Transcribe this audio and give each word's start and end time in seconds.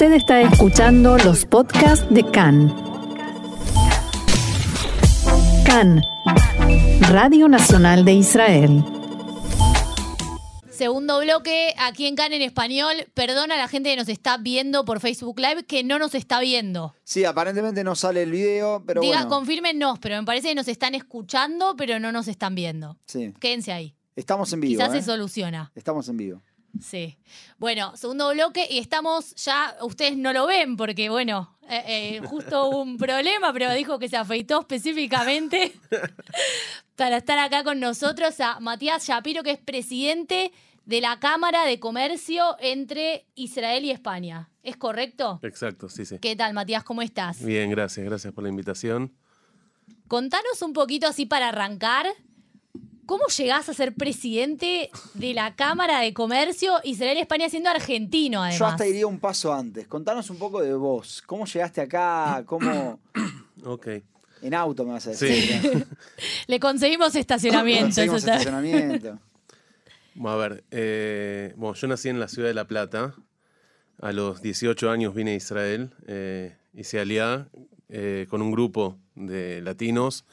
Usted 0.00 0.12
está 0.12 0.40
escuchando 0.42 1.18
los 1.18 1.44
podcasts 1.44 2.06
de 2.08 2.22
CAN. 2.30 2.72
CAN, 5.66 6.00
Radio 7.10 7.48
Nacional 7.48 8.04
de 8.04 8.12
Israel. 8.12 8.84
Segundo 10.70 11.18
bloque, 11.18 11.74
aquí 11.78 12.06
en 12.06 12.14
CAN 12.14 12.32
en 12.32 12.42
español. 12.42 12.94
Perdona 13.12 13.56
a 13.56 13.58
la 13.58 13.66
gente 13.66 13.90
que 13.90 13.96
nos 13.96 14.08
está 14.08 14.36
viendo 14.36 14.84
por 14.84 15.00
Facebook 15.00 15.40
Live 15.40 15.64
que 15.64 15.82
no 15.82 15.98
nos 15.98 16.14
está 16.14 16.38
viendo. 16.38 16.94
Sí, 17.02 17.24
aparentemente 17.24 17.82
no 17.82 17.96
sale 17.96 18.22
el 18.22 18.30
video, 18.30 18.84
pero 18.86 19.00
Diga, 19.00 19.16
bueno. 19.16 19.30
confírmenos, 19.30 19.98
pero 19.98 20.16
me 20.16 20.24
parece 20.24 20.50
que 20.50 20.54
nos 20.54 20.68
están 20.68 20.94
escuchando, 20.94 21.74
pero 21.76 21.98
no 21.98 22.12
nos 22.12 22.28
están 22.28 22.54
viendo. 22.54 22.96
Sí. 23.06 23.34
Quédense 23.40 23.72
ahí. 23.72 23.96
Estamos 24.14 24.52
en 24.52 24.60
vivo. 24.60 24.80
Quizás 24.80 24.94
¿eh? 24.94 25.00
se 25.00 25.06
soluciona. 25.06 25.72
Estamos 25.74 26.08
en 26.08 26.16
vivo. 26.18 26.42
Sí. 26.80 27.18
Bueno, 27.58 27.96
segundo 27.96 28.30
bloque 28.30 28.66
y 28.70 28.78
estamos 28.78 29.34
ya, 29.36 29.76
ustedes 29.82 30.16
no 30.16 30.32
lo 30.32 30.46
ven 30.46 30.76
porque, 30.76 31.08
bueno, 31.08 31.56
eh, 31.68 31.82
eh, 31.86 32.20
justo 32.26 32.68
hubo 32.68 32.82
un 32.82 32.96
problema, 32.96 33.52
pero 33.52 33.72
dijo 33.74 33.98
que 33.98 34.08
se 34.08 34.16
afeitó 34.16 34.60
específicamente 34.60 35.72
para 36.96 37.18
estar 37.18 37.38
acá 37.38 37.64
con 37.64 37.80
nosotros 37.80 38.40
a 38.40 38.60
Matías 38.60 39.06
Shapiro, 39.06 39.42
que 39.42 39.52
es 39.52 39.58
presidente 39.58 40.52
de 40.84 41.00
la 41.02 41.20
Cámara 41.20 41.64
de 41.64 41.78
Comercio 41.78 42.56
entre 42.60 43.26
Israel 43.34 43.84
y 43.84 43.90
España. 43.90 44.48
¿Es 44.62 44.76
correcto? 44.76 45.38
Exacto, 45.42 45.88
sí, 45.88 46.06
sí. 46.06 46.18
¿Qué 46.18 46.34
tal, 46.36 46.54
Matías? 46.54 46.84
¿Cómo 46.84 47.02
estás? 47.02 47.44
Bien, 47.44 47.70
gracias, 47.70 48.06
gracias 48.06 48.32
por 48.32 48.44
la 48.44 48.50
invitación. 48.50 49.12
Contanos 50.06 50.62
un 50.62 50.72
poquito 50.72 51.06
así 51.06 51.26
para 51.26 51.48
arrancar. 51.48 52.06
¿Cómo 53.08 53.24
llegás 53.28 53.70
a 53.70 53.72
ser 53.72 53.94
presidente 53.94 54.90
de 55.14 55.32
la 55.32 55.56
Cámara 55.56 56.00
de 56.00 56.12
Comercio 56.12 56.74
Israel-España 56.84 57.48
siendo 57.48 57.70
argentino, 57.70 58.42
además? 58.42 58.58
Yo 58.58 58.66
hasta 58.66 58.86
iría 58.86 59.06
un 59.06 59.18
paso 59.18 59.50
antes. 59.50 59.86
Contanos 59.86 60.28
un 60.28 60.36
poco 60.36 60.60
de 60.60 60.74
vos. 60.74 61.22
¿Cómo 61.24 61.46
llegaste 61.46 61.80
acá? 61.80 62.42
¿Cómo...? 62.44 63.00
Ok. 63.64 63.88
En 64.42 64.52
auto 64.52 64.84
me 64.84 64.92
vas 64.92 65.06
a 65.06 65.10
decir. 65.10 65.30
Sí. 65.60 65.84
Le 66.48 66.60
conseguimos 66.60 67.14
estacionamiento. 67.14 67.86
Conseguimos 67.86 68.18
eso 68.22 68.26
está- 68.30 68.38
estacionamiento. 68.38 69.18
Bueno, 70.14 70.36
a 70.36 70.48
ver, 70.48 70.64
eh, 70.70 71.54
bueno, 71.56 71.74
yo 71.76 71.86
nací 71.88 72.08
en 72.10 72.20
la 72.20 72.28
ciudad 72.28 72.48
de 72.48 72.54
La 72.54 72.66
Plata. 72.66 73.14
A 74.02 74.12
los 74.12 74.42
18 74.42 74.90
años 74.90 75.14
vine 75.14 75.30
a 75.30 75.34
Israel. 75.34 75.94
Eh, 76.06 76.54
hice 76.74 77.00
aliá 77.00 77.48
eh, 77.88 78.26
con 78.28 78.42
un 78.42 78.50
grupo 78.52 78.98
de 79.14 79.62
latinos. 79.62 80.26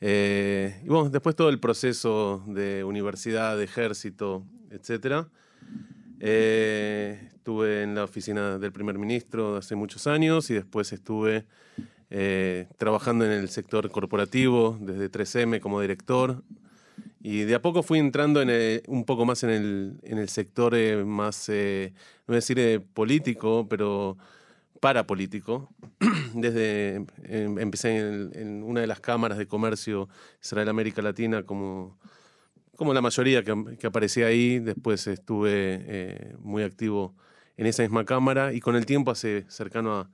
Eh, 0.00 0.80
y 0.84 0.88
bueno, 0.88 1.08
después 1.10 1.34
todo 1.34 1.48
el 1.48 1.58
proceso 1.58 2.42
de 2.46 2.84
universidad, 2.84 3.56
de 3.56 3.64
ejército, 3.64 4.44
etc. 4.70 5.28
estuve 6.20 7.82
en 7.82 7.94
la 7.94 8.04
oficina 8.04 8.58
del 8.58 8.72
primer 8.72 8.98
ministro 8.98 9.56
hace 9.56 9.74
muchos 9.76 10.06
años 10.06 10.50
y 10.50 10.54
después 10.54 10.92
estuve 10.92 11.46
eh, 12.10 12.68
trabajando 12.78 13.24
en 13.24 13.32
el 13.32 13.48
sector 13.48 13.90
corporativo 13.90 14.78
desde 14.80 15.08
3M 15.10 15.60
como 15.60 15.80
director. 15.80 16.42
Y 17.20 17.40
de 17.40 17.56
a 17.56 17.62
poco 17.62 17.82
fui 17.82 17.98
entrando 17.98 18.40
en 18.40 18.50
el- 18.50 18.82
un 18.86 19.04
poco 19.04 19.24
más 19.24 19.42
en 19.42 19.50
el, 19.50 19.94
en 20.04 20.18
el 20.18 20.28
sector 20.28 20.74
eh, 20.76 21.04
más, 21.04 21.48
eh, 21.48 21.92
no 21.92 22.24
voy 22.28 22.34
a 22.34 22.36
decir 22.36 22.58
eh, 22.60 22.78
político, 22.80 23.66
pero 23.68 24.16
parapolítico. 24.86 25.68
Desde 26.34 27.04
em, 27.24 27.58
empecé 27.58 27.98
en, 27.98 28.30
en 28.34 28.62
una 28.62 28.82
de 28.82 28.86
las 28.86 29.00
cámaras 29.00 29.36
de 29.36 29.48
comercio 29.48 30.08
Israel-América 30.40 31.02
Latina 31.02 31.42
como, 31.42 31.98
como 32.76 32.94
la 32.94 33.00
mayoría 33.00 33.42
que, 33.42 33.76
que 33.80 33.88
aparecía 33.88 34.26
ahí. 34.26 34.60
Después 34.60 35.08
estuve 35.08 35.50
eh, 35.52 36.36
muy 36.38 36.62
activo 36.62 37.16
en 37.56 37.66
esa 37.66 37.82
misma 37.82 38.04
cámara 38.04 38.52
y 38.52 38.60
con 38.60 38.76
el 38.76 38.86
tiempo, 38.86 39.10
hace 39.10 39.44
cercano 39.48 39.96
a 39.96 40.10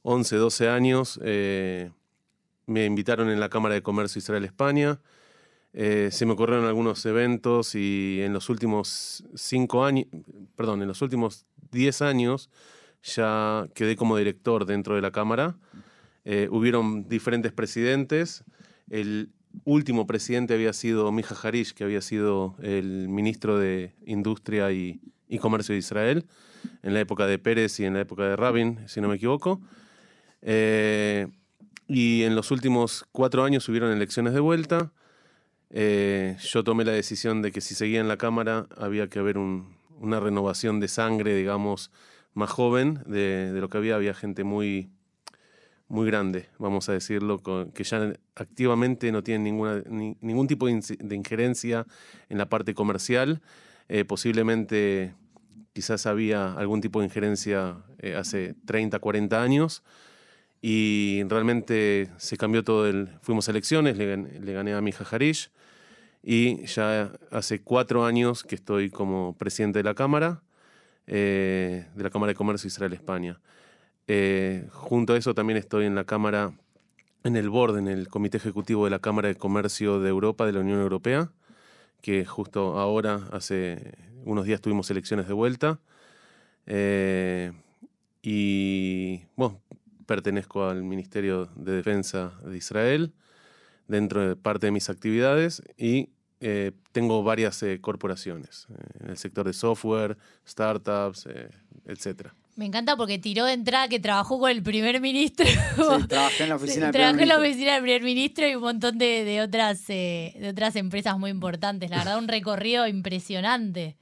11, 0.00 0.36
12 0.36 0.68
años, 0.70 1.20
eh, 1.22 1.90
me 2.64 2.86
invitaron 2.86 3.28
en 3.28 3.40
la 3.40 3.50
Cámara 3.50 3.74
de 3.74 3.82
Comercio 3.82 4.20
Israel-España. 4.20 5.02
Eh, 5.74 6.08
se 6.12 6.24
me 6.24 6.32
ocurrieron 6.32 6.64
algunos 6.64 7.04
eventos 7.04 7.74
y 7.74 8.22
en 8.22 8.32
los 8.32 8.48
últimos 8.48 9.22
cinco 9.34 9.84
años, 9.84 10.06
perdón, 10.56 10.80
en 10.80 10.88
los 10.88 11.02
últimos 11.02 11.44
diez 11.70 12.00
años 12.00 12.48
ya 13.02 13.66
quedé 13.74 13.96
como 13.96 14.16
director 14.16 14.66
dentro 14.66 14.94
de 14.94 15.02
la 15.02 15.10
Cámara. 15.10 15.56
Eh, 16.24 16.48
hubieron 16.50 17.08
diferentes 17.08 17.52
presidentes. 17.52 18.44
El 18.90 19.30
último 19.64 20.06
presidente 20.06 20.54
había 20.54 20.72
sido 20.72 21.10
Mija 21.12 21.34
Harish, 21.42 21.72
que 21.72 21.84
había 21.84 22.00
sido 22.02 22.54
el 22.62 23.08
ministro 23.08 23.58
de 23.58 23.94
Industria 24.06 24.70
y, 24.72 25.00
y 25.28 25.38
Comercio 25.38 25.72
de 25.72 25.78
Israel, 25.78 26.26
en 26.82 26.94
la 26.94 27.00
época 27.00 27.26
de 27.26 27.38
Pérez 27.38 27.80
y 27.80 27.84
en 27.84 27.94
la 27.94 28.00
época 28.00 28.24
de 28.24 28.36
Rabin, 28.36 28.78
si 28.86 29.00
no 29.00 29.08
me 29.08 29.16
equivoco. 29.16 29.60
Eh, 30.42 31.28
y 31.86 32.22
en 32.24 32.34
los 32.34 32.50
últimos 32.50 33.06
cuatro 33.12 33.44
años 33.44 33.68
hubieron 33.68 33.90
elecciones 33.90 34.34
de 34.34 34.40
vuelta. 34.40 34.92
Eh, 35.70 36.36
yo 36.40 36.64
tomé 36.64 36.84
la 36.84 36.92
decisión 36.92 37.42
de 37.42 37.52
que 37.52 37.60
si 37.60 37.74
seguía 37.74 38.00
en 38.00 38.08
la 38.08 38.16
Cámara 38.16 38.66
había 38.76 39.08
que 39.08 39.18
haber 39.18 39.38
un- 39.38 39.76
una 40.00 40.20
renovación 40.20 40.80
de 40.80 40.88
sangre, 40.88 41.34
digamos, 41.34 41.90
más 42.38 42.50
joven 42.50 43.00
de, 43.06 43.52
lo 43.60 43.68
que 43.68 43.78
había. 43.78 43.96
Había 43.96 44.14
gente 44.14 44.44
muy, 44.44 44.90
muy 45.88 46.06
grande, 46.06 46.48
vamos 46.58 46.88
a 46.88 46.92
decirlo, 46.92 47.42
que 47.74 47.84
ya 47.84 48.12
activamente 48.36 49.10
no 49.12 49.22
tienen 49.22 49.44
ninguna, 49.44 49.82
ni- 49.88 50.16
ningún 50.20 50.46
tipo 50.46 50.66
de, 50.66 50.72
inci- 50.74 50.98
de 50.98 51.16
injerencia 51.16 51.86
en 52.28 52.38
la 52.38 52.48
parte 52.48 52.74
comercial. 52.74 53.40
Eh, 53.88 54.04
posiblemente 54.04 55.14
quizás 55.72 56.06
había 56.06 56.52
algún 56.54 56.80
tipo 56.80 57.00
de 57.00 57.06
injerencia 57.06 57.76
eh, 57.98 58.14
hace 58.16 58.54
30, 58.66 58.98
40 58.98 59.42
años 59.42 59.82
y 60.60 61.22
realmente 61.28 62.08
se 62.18 62.36
cambió 62.36 62.64
todo 62.64 62.86
el... 62.88 63.08
Fuimos 63.22 63.48
a 63.48 63.52
elecciones, 63.52 63.96
le, 63.96 64.14
gan- 64.16 64.40
le 64.40 64.52
gané 64.52 64.74
a 64.74 64.80
Mija 64.80 65.04
Harish 65.10 65.50
y 66.22 66.66
ya 66.66 67.12
hace 67.30 67.62
cuatro 67.62 68.04
años 68.04 68.42
que 68.42 68.56
estoy 68.56 68.90
como 68.90 69.36
presidente 69.38 69.78
de 69.78 69.84
la 69.84 69.94
Cámara, 69.94 70.42
eh, 71.08 71.86
de 71.94 72.02
la 72.04 72.10
Cámara 72.10 72.30
de 72.30 72.36
Comercio 72.36 72.68
Israel-España. 72.68 73.40
Eh, 74.06 74.66
junto 74.70 75.14
a 75.14 75.16
eso 75.16 75.34
también 75.34 75.56
estoy 75.56 75.86
en 75.86 75.94
la 75.94 76.04
Cámara, 76.04 76.52
en 77.24 77.36
el 77.36 77.48
board, 77.48 77.78
en 77.78 77.88
el 77.88 78.08
Comité 78.08 78.36
Ejecutivo 78.36 78.84
de 78.84 78.90
la 78.90 78.98
Cámara 78.98 79.28
de 79.28 79.34
Comercio 79.34 80.00
de 80.00 80.10
Europa, 80.10 80.44
de 80.46 80.52
la 80.52 80.60
Unión 80.60 80.80
Europea, 80.80 81.32
que 82.02 82.24
justo 82.26 82.78
ahora, 82.78 83.28
hace 83.32 83.94
unos 84.24 84.44
días 84.44 84.60
tuvimos 84.60 84.90
elecciones 84.90 85.26
de 85.26 85.32
vuelta. 85.34 85.80
Eh, 86.66 87.52
y 88.22 89.22
bueno, 89.34 89.62
pertenezco 90.06 90.66
al 90.68 90.82
Ministerio 90.84 91.46
de 91.56 91.72
Defensa 91.72 92.38
de 92.44 92.56
Israel, 92.56 93.14
dentro 93.86 94.28
de 94.28 94.36
parte 94.36 94.66
de 94.66 94.72
mis 94.72 94.90
actividades, 94.90 95.62
y 95.78 96.10
eh, 96.40 96.72
tengo 96.92 97.22
varias 97.22 97.62
eh, 97.62 97.80
corporaciones 97.80 98.66
eh, 98.70 98.74
en 99.04 99.10
el 99.10 99.16
sector 99.18 99.46
de 99.46 99.52
software, 99.52 100.16
startups, 100.46 101.26
eh, 101.26 101.48
etc. 101.86 102.28
Me 102.56 102.64
encanta 102.66 102.96
porque 102.96 103.18
tiró 103.20 103.44
de 103.44 103.52
entrada 103.52 103.86
que 103.88 104.00
trabajó 104.00 104.38
con 104.40 104.50
el 104.50 104.62
primer 104.62 105.00
ministro. 105.00 105.46
Sí, 105.46 106.06
trabajé 106.08 106.42
en 106.44 106.48
la 106.48 106.56
oficina 106.56 106.86
del 106.86 106.92
Trabajé 106.92 107.12
primer 107.16 107.22
en 107.22 107.28
la 107.28 107.34
ministro. 107.38 107.40
oficina 107.50 107.72
del 107.74 107.82
primer 107.82 108.02
ministro 108.02 108.48
y 108.48 108.54
un 108.56 108.62
montón 108.62 108.98
de, 108.98 109.24
de 109.24 109.40
otras, 109.42 109.84
eh, 109.88 110.34
de 110.40 110.48
otras 110.48 110.74
empresas 110.76 111.16
muy 111.18 111.30
importantes. 111.30 111.88
La 111.90 111.98
verdad, 111.98 112.18
un 112.18 112.26
recorrido 112.28 112.86
impresionante. 112.88 113.96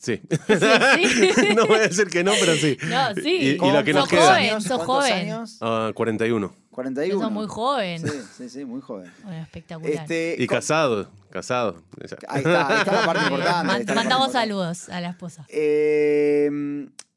Sí. 0.00 0.20
sí. 0.48 1.54
no 1.56 1.66
voy 1.66 1.78
a 1.78 1.82
decir 1.88 2.08
que 2.08 2.24
no, 2.24 2.32
pero 2.40 2.54
sí. 2.54 2.76
No, 2.88 3.14
sí. 3.22 3.36
Y, 3.40 3.48
y 3.50 3.56
¿Cómo- 3.58 3.72
lo 3.74 3.84
que 3.84 3.92
nos 3.92 4.08
queda. 4.08 4.28
joven, 4.34 4.42
años? 4.50 4.64
sos 4.64 4.82
¿Cuántos 4.82 4.96
joven. 5.10 5.12
años? 5.30 5.58
Ah, 5.60 5.92
41. 5.94 6.54
41. 6.70 7.20
Sos 7.20 7.30
muy 7.30 7.46
joven. 7.46 8.00
Sí, 8.08 8.18
sí, 8.36 8.48
sí, 8.48 8.64
muy 8.64 8.80
joven. 8.80 9.12
Bueno, 9.22 9.42
espectacular. 9.42 9.92
Este, 9.92 10.36
Y 10.38 10.46
casado, 10.46 11.10
casado. 11.32 11.82
Ahí 12.28 12.38
está, 12.42 12.68
ahí 12.68 12.78
está 12.78 12.92
la 12.92 13.04
parte 13.06 13.22
importante. 13.28 13.94
Mandamos 13.94 14.30
saludos 14.32 14.88
a 14.88 15.00
la 15.00 15.08
esposa. 15.10 15.44
Eh, 15.48 16.50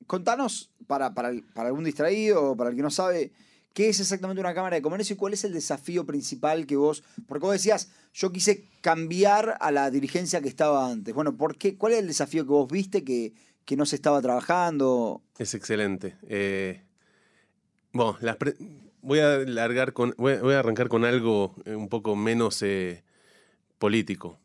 contanos, 0.07 0.71
para, 0.87 1.13
para, 1.13 1.29
el- 1.29 1.43
para 1.43 1.67
algún 1.67 1.83
distraído 1.83 2.51
o 2.51 2.57
para 2.57 2.69
el 2.71 2.75
que 2.75 2.81
no 2.81 2.89
sabe, 2.89 3.31
¿qué 3.73 3.89
es 3.89 3.99
exactamente 3.99 4.39
una 4.39 4.53
Cámara 4.53 4.75
de 4.75 4.81
Comercio 4.81 5.13
y 5.13 5.17
cuál 5.17 5.33
es 5.33 5.43
el 5.43 5.53
desafío 5.53 6.05
principal 6.05 6.65
que 6.65 6.75
vos... 6.75 7.03
Porque 7.27 7.45
vos 7.45 7.53
decías, 7.53 7.91
yo 8.13 8.31
quise 8.31 8.65
cambiar 8.81 9.57
a 9.59 9.71
la 9.71 9.91
dirigencia 9.91 10.41
que 10.41 10.47
estaba 10.47 10.89
antes. 10.89 11.13
Bueno, 11.13 11.35
¿por 11.35 11.57
qué? 11.57 11.75
¿cuál 11.77 11.93
es 11.93 11.99
el 11.99 12.07
desafío 12.07 12.43
que 12.45 12.51
vos 12.51 12.67
viste 12.71 13.03
que, 13.03 13.33
que 13.65 13.75
no 13.75 13.85
se 13.85 13.95
estaba 13.97 14.21
trabajando? 14.21 15.21
Es 15.37 15.53
excelente. 15.53 16.15
Eh, 16.27 16.81
bueno, 17.91 18.17
las 18.21 18.37
pre- 18.37 18.55
voy 19.01 19.19
a 19.19 19.37
largar 19.39 19.93
con, 19.93 20.13
voy 20.17 20.33
a, 20.33 20.41
voy 20.41 20.53
a 20.53 20.59
arrancar 20.59 20.87
con 20.87 21.03
algo 21.05 21.55
eh, 21.65 21.75
un 21.75 21.89
poco 21.89 22.15
menos 22.15 22.61
eh, 22.61 23.03
político 23.77 24.39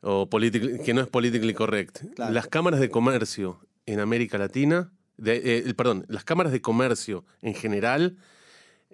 o 0.00 0.28
que 0.28 0.92
no 0.94 1.00
es 1.00 1.08
politically 1.08 1.54
correct. 1.54 2.00
Claro. 2.14 2.32
Las 2.32 2.46
cámaras 2.46 2.80
de 2.80 2.90
comercio 2.90 3.58
en 3.86 4.00
América 4.00 4.36
Latina, 4.38 4.92
de- 5.16 5.58
eh, 5.68 5.74
perdón, 5.74 6.04
las 6.08 6.24
cámaras 6.24 6.52
de 6.52 6.60
comercio 6.60 7.24
en 7.40 7.54
general 7.54 8.16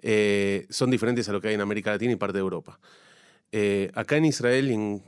eh, 0.03 0.65
son 0.69 0.89
diferentes 0.89 1.27
a 1.29 1.33
lo 1.33 1.41
que 1.41 1.49
hay 1.49 1.53
en 1.55 1.61
América 1.61 1.91
Latina 1.91 2.13
y 2.13 2.15
parte 2.15 2.37
de 2.37 2.41
Europa. 2.41 2.79
Eh, 3.51 3.91
acá 3.93 4.15
en 4.17 4.25
Israel 4.25 4.71
y 4.71 4.73
en 4.73 5.03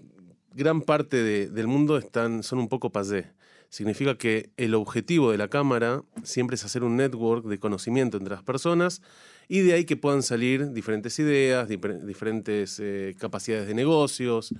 gran 0.53 0.81
parte 0.81 1.17
de- 1.23 1.49
del 1.49 1.67
mundo 1.67 1.97
están, 1.97 2.43
son 2.43 2.59
un 2.59 2.67
poco 2.67 2.91
pasé. 2.91 3.31
Significa 3.73 4.19
que 4.19 4.51
el 4.55 4.75
objetivo 4.75 5.31
de 5.31 5.39
la 5.39 5.47
cámara 5.47 6.03
siempre 6.21 6.53
es 6.53 6.63
hacer 6.63 6.83
un 6.83 6.95
network 6.95 7.47
de 7.47 7.57
conocimiento 7.57 8.17
entre 8.17 8.35
las 8.35 8.43
personas 8.43 9.01
y 9.47 9.61
de 9.61 9.73
ahí 9.73 9.83
que 9.85 9.97
puedan 9.97 10.21
salir 10.21 10.73
diferentes 10.73 11.17
ideas, 11.17 11.67
difer- 11.67 12.03
diferentes 12.03 12.79
eh, 12.79 13.15
capacidades 13.17 13.65
de 13.67 13.73
negocios. 13.73 14.53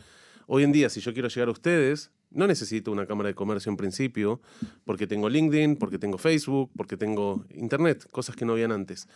Hoy 0.47 0.63
en 0.63 0.71
día, 0.71 0.89
si 0.89 0.99
yo 0.99 1.13
quiero 1.13 1.27
llegar 1.27 1.49
a 1.49 1.51
ustedes, 1.51 2.09
no 2.31 2.47
necesito 2.47 2.91
una 2.91 3.05
cámara 3.05 3.27
de 3.27 3.35
comercio 3.35 3.69
en 3.69 3.77
principio, 3.77 4.41
porque 4.83 5.05
tengo 5.05 5.29
LinkedIn, 5.29 5.75
porque 5.75 5.99
tengo 5.99 6.17
Facebook, 6.17 6.71
porque 6.75 6.97
tengo 6.97 7.45
Internet, 7.53 8.07
cosas 8.09 8.35
que 8.35 8.45
no 8.45 8.53
habían 8.53 8.71
antes. 8.71 9.07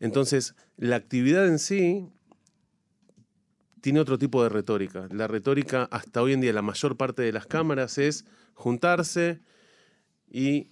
Entonces, 0.00 0.56
la 0.76 0.96
actividad 0.96 1.46
en 1.46 1.60
sí 1.60 2.08
tiene 3.80 4.00
otro 4.00 4.18
tipo 4.18 4.42
de 4.42 4.48
retórica. 4.48 5.08
La 5.10 5.26
retórica 5.26 5.84
hasta 5.90 6.22
hoy 6.22 6.32
en 6.32 6.40
día, 6.40 6.52
la 6.52 6.62
mayor 6.62 6.96
parte 6.96 7.22
de 7.22 7.32
las 7.32 7.46
cámaras 7.46 7.98
es 7.98 8.24
juntarse 8.54 9.40
y 10.30 10.68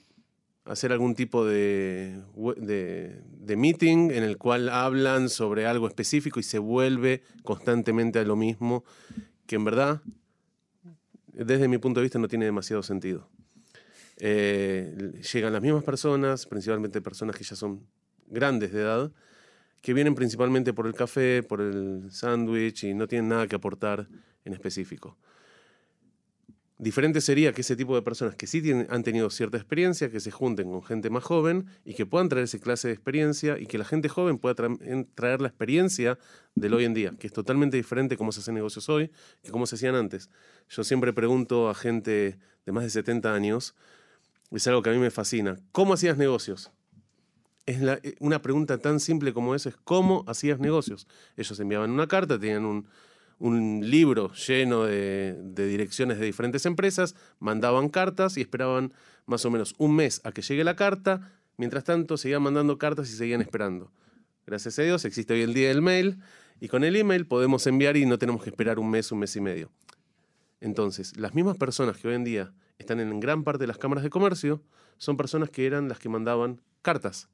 hacer 0.65 0.93
algún 0.93 1.15
tipo 1.15 1.45
de, 1.45 2.21
de 2.35 3.57
meeting 3.57 4.11
en 4.11 4.25
el 4.25 4.37
cual 4.37 4.69
hablan 4.69 5.29
sobre 5.29 5.67
algo 5.67 5.87
específico 5.87 6.41
y 6.41 6.43
se 6.43 6.59
vuelve 6.59 7.23
constantemente 7.45 8.19
a 8.19 8.25
lo 8.25 8.35
mismo, 8.35 8.85
que 9.47 9.57
en 9.57 9.65
verdad, 9.65 10.03
desde 11.33 11.69
mi 11.69 11.79
punto 11.79 12.01
de 12.01 12.05
vista, 12.05 12.19
no 12.19 12.27
tiene 12.27 12.47
demasiado 12.47 12.83
sentido. 12.83 13.29
Eh, 14.19 15.21
llegan 15.33 15.53
las 15.53 15.63
mismas 15.63 15.85
personas, 15.85 16.47
principalmente 16.47 17.01
personas 17.01 17.37
que 17.37 17.45
ya 17.45 17.55
son 17.55 17.87
grandes 18.29 18.73
de 18.73 18.81
edad, 18.81 19.13
que 19.81 19.95
vienen 19.95 20.15
principalmente 20.15 20.73
por 20.73 20.87
el 20.87 20.95
café, 20.95 21.43
por 21.43 21.61
el 21.61 22.11
sándwich 22.11 22.85
y 22.85 22.95
no 22.95 23.07
tienen 23.07 23.29
nada 23.29 23.47
que 23.47 23.57
aportar 23.57 24.09
en 24.45 24.53
específico. 24.53 25.17
Diferente 26.79 27.23
sería 27.23 27.55
que 27.55 27.63
ese 27.63 27.75
tipo 27.75 27.95
de 27.95 28.03
personas 28.03 28.37
que 28.37 28.47
sí 28.47 28.61
tienen, 28.61 28.87
han 28.91 29.03
tenido 29.03 29.31
cierta 29.31 29.57
experiencia, 29.57 30.11
que 30.11 30.21
se 30.21 30.31
junten 30.31 30.71
con 30.71 30.83
gente 30.83 31.09
más 31.09 31.25
joven 31.25 31.67
y 31.87 31.95
que 31.95 32.05
puedan 32.05 32.29
traer 32.29 32.45
esa 32.45 32.59
clase 32.59 32.89
de 32.89 32.95
experiencia 32.95 33.59
y 33.59 33.67
que 33.67 33.79
la 33.79 33.87
gente 33.87 34.11
joven 34.11 34.37
pueda 34.37 34.55
traer 35.15 35.41
la 35.41 35.49
experiencia 35.49 36.19
del 36.55 36.75
hoy 36.75 36.85
en 36.85 36.93
día, 36.93 37.15
que 37.19 37.29
es 37.29 37.33
totalmente 37.33 37.79
diferente 37.79 38.19
cómo 38.19 38.31
se 38.31 38.41
hacen 38.41 38.55
negocios 38.55 38.91
hoy 38.91 39.11
que 39.43 39.51
cómo 39.51 39.65
se 39.65 39.77
hacían 39.77 39.95
antes. 39.95 40.29
Yo 40.69 40.85
siempre 40.85 41.15
pregunto 41.15 41.71
a 41.71 41.75
gente 41.75 42.39
de 42.67 42.73
más 42.73 42.85
de 42.85 42.91
70 42.91 43.33
años, 43.33 43.75
es 44.51 44.67
algo 44.67 44.83
que 44.83 44.91
a 44.91 44.93
mí 44.93 44.99
me 44.99 45.11
fascina, 45.11 45.57
¿cómo 45.73 45.95
hacías 45.95 46.19
negocios? 46.19 46.73
Es 47.67 47.81
la- 47.81 47.99
eh, 48.03 48.15
una 48.21 48.41
pregunta 48.43 48.79
tan 48.79 49.01
simple 49.01 49.33
como 49.33 49.55
eso, 49.55 49.69
es 49.69 49.77
¿cómo 49.85 50.25
hacías 50.29 50.59
negocios? 50.61 51.07
Ellos 51.37 51.59
enviaban 51.61 51.91
una 51.91 52.07
carta, 52.07 52.39
tenían 52.39 52.65
un, 52.65 52.87
un 53.39 53.91
libro 53.91 54.33
lleno 54.35 54.85
de, 54.85 55.37
de 55.43 55.67
direcciones 55.67 56.19
de 56.19 56.27
diferentes 56.27 56.65
empresas, 56.65 57.17
mandaban 57.41 57.89
cartas 57.89 58.37
y 58.37 58.41
esperaban 58.43 58.93
más 59.27 59.45
o 59.45 59.51
menos 59.51 59.75
un 59.79 59.97
mes 59.97 60.21
a 60.25 60.31
que 60.33 60.43
llegue 60.43 60.63
la 60.65 60.77
carta. 60.77 61.33
Mientras 61.59 61.85
tanto, 61.85 62.17
seguían 62.19 62.43
mandando 62.43 62.79
cartas 62.79 63.11
y 63.11 63.17
seguían 63.17 63.41
esperando. 63.41 63.91
Gracias 64.47 64.79
a 64.79 64.83
Dios 64.83 65.05
existe 65.05 65.35
hoy 65.35 65.43
el 65.43 65.55
día 65.55 65.69
del 65.69 65.83
mail 65.83 66.19
y 66.61 66.69
con 66.69 66.85
el 66.85 66.95
email 66.95 67.27
podemos 67.27 67.67
enviar 67.67 67.97
y 67.97 68.07
no 68.07 68.19
tenemos 68.19 68.43
que 68.45 68.51
esperar 68.51 68.79
un 68.79 68.91
mes, 68.91 69.11
un 69.11 69.19
mes 69.19 69.35
y 69.37 69.41
medio. 69.41 69.71
Entonces, 70.61 71.17
las 71.17 71.35
mismas 71.35 71.57
personas 71.57 71.97
que 71.97 72.09
hoy 72.09 72.15
en 72.15 72.25
día 72.25 72.53
están 72.79 73.01
en 73.01 73.19
gran 73.21 73.43
parte 73.43 73.65
de 73.65 73.67
las 73.67 73.79
cámaras 73.79 74.05
de 74.05 74.11
comercio 74.11 74.63
son 74.99 75.17
personas 75.17 75.51
que 75.51 75.67
eran 75.67 75.89
las 75.89 75.99
que 75.99 76.09
mandaban 76.09 76.61
cartas. 76.83 77.29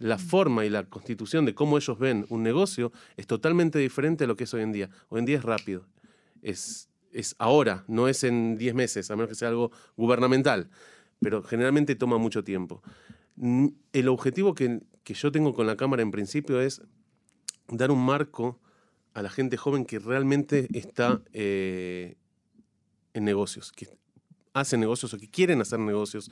La 0.00 0.18
forma 0.18 0.64
y 0.64 0.70
la 0.70 0.84
constitución 0.84 1.44
de 1.44 1.54
cómo 1.54 1.76
ellos 1.76 1.98
ven 1.98 2.26
un 2.30 2.42
negocio 2.42 2.90
es 3.16 3.26
totalmente 3.26 3.78
diferente 3.78 4.24
a 4.24 4.26
lo 4.26 4.34
que 4.34 4.44
es 4.44 4.54
hoy 4.54 4.62
en 4.62 4.72
día. 4.72 4.90
Hoy 5.10 5.20
en 5.20 5.26
día 5.26 5.36
es 5.38 5.44
rápido. 5.44 5.86
Es, 6.42 6.88
es 7.12 7.36
ahora, 7.38 7.84
no 7.86 8.08
es 8.08 8.24
en 8.24 8.56
10 8.56 8.74
meses, 8.74 9.10
a 9.10 9.16
menos 9.16 9.28
que 9.28 9.34
sea 9.34 9.48
algo 9.48 9.70
gubernamental. 9.96 10.70
Pero 11.20 11.42
generalmente 11.42 11.94
toma 11.96 12.16
mucho 12.16 12.42
tiempo. 12.42 12.82
Mm, 13.36 13.68
El 13.92 14.08
objetivo 14.08 14.54
que, 14.54 14.80
que 15.04 15.12
yo 15.14 15.30
tengo 15.30 15.52
con 15.54 15.66
la 15.66 15.76
cámara 15.76 16.02
en 16.02 16.10
principio 16.10 16.60
es 16.62 16.80
dar 17.68 17.90
un 17.90 18.04
marco 18.04 18.58
a 19.12 19.20
la 19.22 19.28
gente 19.28 19.56
joven 19.58 19.84
que 19.84 19.98
realmente 19.98 20.66
está 20.72 21.20
eh, 21.34 22.16
en 23.12 23.24
negocios, 23.24 23.70
que 23.70 23.86
hacen 24.54 24.80
negocios 24.80 25.12
o 25.12 25.18
que 25.18 25.28
quieren 25.28 25.60
hacer 25.60 25.78
negocios. 25.78 26.30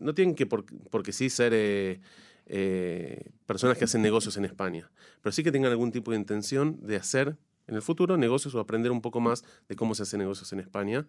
No 0.00 0.14
tienen 0.14 0.34
que 0.34 0.46
por- 0.46 0.64
porque 0.90 1.12
sí 1.12 1.30
ser 1.30 1.52
eh, 1.54 2.00
eh, 2.48 3.30
personas 3.46 3.78
que 3.78 3.84
hacen 3.84 4.02
negocios 4.02 4.36
en 4.36 4.44
España, 4.44 4.90
pero 5.22 5.32
sí 5.32 5.42
que 5.42 5.52
tengan 5.52 5.70
algún 5.70 5.92
tipo 5.92 6.10
de 6.10 6.16
intención 6.16 6.78
de 6.80 6.96
hacer 6.96 7.36
en 7.66 7.74
el 7.74 7.82
futuro 7.82 8.16
negocios 8.16 8.54
o 8.54 8.60
aprender 8.60 8.90
un 8.90 9.00
poco 9.00 9.20
más 9.20 9.44
de 9.68 9.76
cómo 9.76 9.94
se 9.94 10.02
hacen 10.02 10.18
negocios 10.18 10.52
en 10.52 10.60
España, 10.60 11.06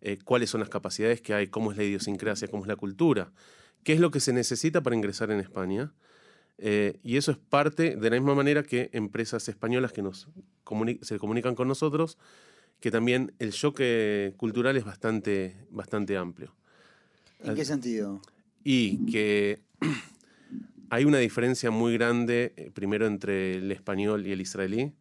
eh, 0.00 0.18
cuáles 0.24 0.50
son 0.50 0.60
las 0.60 0.68
capacidades 0.68 1.20
que 1.20 1.34
hay, 1.34 1.46
cómo 1.46 1.70
es 1.70 1.76
la 1.78 1.84
idiosincrasia, 1.84 2.48
cómo 2.48 2.64
es 2.64 2.68
la 2.68 2.76
cultura, 2.76 3.32
qué 3.84 3.92
es 3.92 4.00
lo 4.00 4.10
que 4.10 4.20
se 4.20 4.32
necesita 4.32 4.82
para 4.82 4.96
ingresar 4.96 5.30
en 5.30 5.40
España. 5.40 5.92
Eh, 6.58 6.98
y 7.02 7.16
eso 7.16 7.30
es 7.30 7.38
parte 7.38 7.96
de 7.96 8.10
la 8.10 8.16
misma 8.16 8.34
manera 8.34 8.62
que 8.62 8.90
empresas 8.92 9.48
españolas 9.48 9.92
que 9.92 10.02
nos 10.02 10.28
comuni- 10.64 11.00
se 11.02 11.18
comunican 11.18 11.54
con 11.54 11.68
nosotros, 11.68 12.18
que 12.80 12.90
también 12.90 13.32
el 13.38 13.52
choque 13.52 14.34
cultural 14.36 14.76
es 14.76 14.84
bastante, 14.84 15.56
bastante 15.70 16.16
amplio. 16.16 16.54
¿En 17.42 17.54
qué 17.54 17.64
sentido? 17.64 18.20
Y 18.64 19.06
que 19.06 19.60
hay 20.90 21.04
una 21.04 21.18
diferencia 21.18 21.70
muy 21.70 21.94
grande, 21.94 22.52
eh, 22.56 22.70
primero, 22.72 23.06
entre 23.06 23.54
el 23.58 23.72
español 23.72 24.26
y 24.26 24.32
el 24.32 24.40
israelí. 24.40 24.92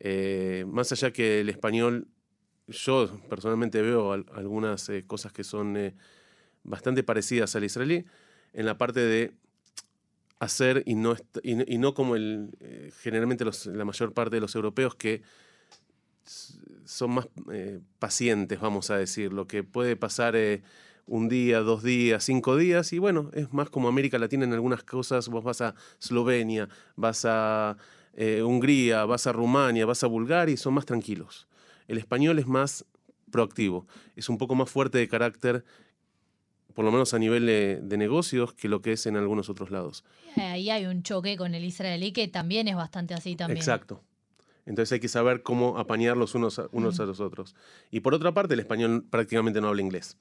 Eh, 0.00 0.64
más 0.68 0.92
allá 0.92 1.12
que 1.12 1.40
el 1.40 1.48
español, 1.48 2.08
yo 2.68 3.20
personalmente 3.28 3.82
veo 3.82 4.12
al- 4.12 4.26
algunas 4.34 4.88
eh, 4.88 5.04
cosas 5.06 5.32
que 5.32 5.44
son 5.44 5.76
bastante 6.64 7.02
parecidas 7.02 7.56
al 7.56 7.64
israelí, 7.64 8.04
en 8.52 8.66
la 8.66 8.78
parte 8.78 9.00
de 9.00 9.32
hacer 10.38 10.82
y 10.86 10.94
no, 10.94 11.16
y 11.42 11.74
y 11.74 11.78
no 11.78 11.92
como 11.94 12.16
el, 12.16 12.50
generalmente 13.02 13.44
la 13.44 13.84
mayor 13.84 14.14
parte 14.14 14.36
de 14.36 14.40
los 14.40 14.54
europeos 14.54 14.94
que 14.94 15.22
son 16.84 17.10
más 17.12 17.28
pacientes, 17.98 18.60
vamos 18.60 18.90
a 18.90 18.96
decir, 18.96 19.32
lo 19.32 19.46
que 19.46 19.62
puede 19.62 19.96
pasar 19.96 20.34
un 21.10 21.28
día, 21.28 21.58
dos 21.58 21.82
días, 21.82 22.22
cinco 22.22 22.56
días, 22.56 22.92
y 22.92 23.00
bueno, 23.00 23.30
es 23.34 23.52
más 23.52 23.68
como 23.68 23.88
América 23.88 24.16
Latina 24.16 24.44
en 24.44 24.52
algunas 24.52 24.84
cosas, 24.84 25.28
vos 25.28 25.42
vas 25.42 25.60
a 25.60 25.74
Eslovenia, 26.00 26.68
vas 26.94 27.24
a 27.24 27.76
eh, 28.14 28.42
Hungría, 28.42 29.04
vas 29.06 29.26
a 29.26 29.32
Rumania, 29.32 29.84
vas 29.86 30.04
a 30.04 30.06
Bulgaria 30.06 30.54
y 30.54 30.56
son 30.56 30.72
más 30.74 30.86
tranquilos. 30.86 31.48
El 31.88 31.98
español 31.98 32.38
es 32.38 32.46
más 32.46 32.84
proactivo, 33.32 33.88
es 34.14 34.28
un 34.28 34.38
poco 34.38 34.54
más 34.54 34.70
fuerte 34.70 34.98
de 34.98 35.08
carácter, 35.08 35.64
por 36.74 36.84
lo 36.84 36.92
menos 36.92 37.12
a 37.12 37.18
nivel 37.18 37.44
de, 37.44 37.80
de 37.82 37.96
negocios, 37.96 38.54
que 38.54 38.68
lo 38.68 38.80
que 38.80 38.92
es 38.92 39.04
en 39.06 39.16
algunos 39.16 39.48
otros 39.50 39.72
lados. 39.72 40.04
Ahí 40.36 40.70
hay 40.70 40.86
un 40.86 41.02
choque 41.02 41.36
con 41.36 41.56
el 41.56 41.64
israelí 41.64 42.12
que 42.12 42.28
también 42.28 42.68
es 42.68 42.76
bastante 42.76 43.14
así 43.14 43.34
también. 43.34 43.58
Exacto. 43.58 44.00
Entonces 44.64 44.92
hay 44.92 45.00
que 45.00 45.08
saber 45.08 45.42
cómo 45.42 45.76
apañarlos 45.76 46.36
unos 46.36 46.60
a, 46.60 46.68
unos 46.70 47.00
a 47.00 47.04
los 47.04 47.18
otros. 47.18 47.56
Y 47.90 47.98
por 47.98 48.14
otra 48.14 48.32
parte, 48.32 48.54
el 48.54 48.60
español 48.60 49.04
prácticamente 49.10 49.60
no 49.60 49.66
habla 49.66 49.82
inglés. 49.82 50.16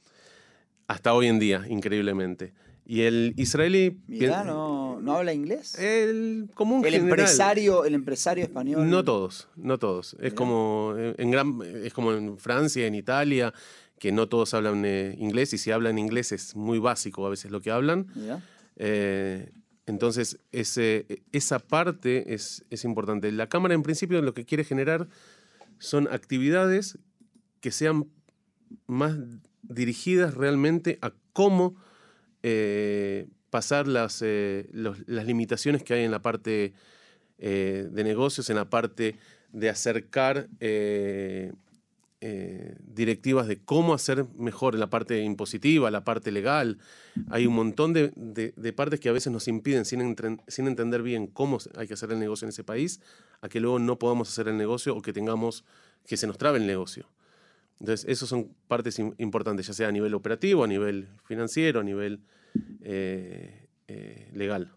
Hasta 0.89 1.13
hoy 1.13 1.27
en 1.27 1.37
día, 1.39 1.65
increíblemente. 1.69 2.53
Y 2.85 3.01
el 3.01 3.33
israelí... 3.37 3.91
Pien- 4.07 4.45
¿no, 4.45 4.99
¿no 4.99 5.17
habla 5.17 5.31
inglés? 5.33 5.77
El 5.77 6.49
común 6.55 6.83
el 6.83 6.91
general. 6.93 7.09
empresario, 7.19 7.85
el 7.85 7.93
empresario 7.93 8.43
español. 8.43 8.89
No 8.89 9.03
todos, 9.03 9.47
no 9.55 9.77
todos. 9.77 10.15
Es 10.15 10.19
Mirá. 10.19 10.35
como 10.35 10.95
eh, 10.97 11.13
en 11.19 11.29
gran, 11.29 11.59
es 11.83 11.93
como 11.93 12.13
en 12.13 12.39
Francia, 12.39 12.87
en 12.87 12.95
Italia, 12.95 13.53
que 13.99 14.11
no 14.11 14.27
todos 14.27 14.55
hablan 14.55 14.83
eh, 14.85 15.15
inglés 15.19 15.53
y 15.53 15.59
si 15.59 15.69
hablan 15.69 15.99
inglés 15.99 16.31
es 16.31 16.55
muy 16.55 16.79
básico 16.79 17.25
a 17.27 17.29
veces 17.29 17.51
lo 17.51 17.61
que 17.61 17.69
hablan. 17.69 18.07
Eh, 18.77 19.51
entonces, 19.85 20.39
ese, 20.51 21.05
esa 21.31 21.59
parte 21.59 22.33
es, 22.33 22.65
es 22.71 22.83
importante. 22.83 23.31
La 23.31 23.47
Cámara, 23.47 23.75
en 23.75 23.83
principio, 23.83 24.19
lo 24.23 24.33
que 24.33 24.45
quiere 24.45 24.63
generar 24.63 25.07
son 25.77 26.07
actividades 26.11 26.97
que 27.61 27.69
sean 27.69 28.07
más 28.87 29.15
dirigidas 29.69 30.33
realmente 30.33 30.99
a 31.01 31.13
cómo 31.31 31.75
eh, 32.43 33.27
pasar 33.49 33.87
las, 33.87 34.21
eh, 34.21 34.67
las 34.73 35.25
limitaciones 35.25 35.83
que 35.83 35.93
hay 35.93 36.03
en 36.03 36.11
la 36.11 36.21
parte 36.21 36.73
eh, 37.37 37.87
de 37.89 38.03
negocios, 38.03 38.49
en 38.49 38.57
la 38.57 38.69
parte 38.69 39.15
de 39.53 39.69
acercar 39.69 40.49
directivas 42.85 43.47
de 43.47 43.57
cómo 43.57 43.93
hacer 43.93 44.25
mejor 44.37 44.75
la 44.75 44.89
parte 44.89 45.23
impositiva, 45.23 45.89
la 45.89 46.03
parte 46.03 46.31
legal. 46.33 46.77
Hay 47.29 47.47
un 47.47 47.55
montón 47.55 47.93
de, 47.93 48.11
de- 48.15 48.73
partes 48.73 48.99
que 48.99 49.07
a 49.07 49.13
veces 49.13 49.31
nos 49.31 49.47
impiden, 49.47 49.85
sin, 49.85 50.15
sin 50.47 50.67
entender 50.67 51.01
bien 51.01 51.27
cómo 51.27 51.59
hay 51.77 51.87
que 51.87 51.93
hacer 51.93 52.11
el 52.11 52.19
negocio 52.19 52.45
en 52.45 52.49
ese 52.49 52.65
país, 52.65 52.99
a 53.41 53.47
que 53.47 53.61
luego 53.61 53.79
no 53.79 53.97
podamos 53.97 54.29
hacer 54.29 54.49
el 54.49 54.57
negocio 54.57 54.95
o 54.95 55.01
que 55.01 55.13
tengamos 55.13 55.63
que 56.05 56.17
se 56.17 56.27
nos 56.27 56.37
trabe 56.37 56.57
el 56.57 56.67
negocio. 56.67 57.07
Entonces, 57.79 58.09
esas 58.09 58.27
son 58.29 58.53
partes 58.67 58.99
im- 58.99 59.15
importantes, 59.17 59.67
ya 59.67 59.73
sea 59.73 59.87
a 59.87 59.91
nivel 59.91 60.13
operativo, 60.13 60.63
a 60.63 60.67
nivel 60.67 61.07
financiero, 61.23 61.79
a 61.79 61.83
nivel 61.83 62.21
eh, 62.81 63.67
eh, 63.87 64.29
legal. 64.33 64.71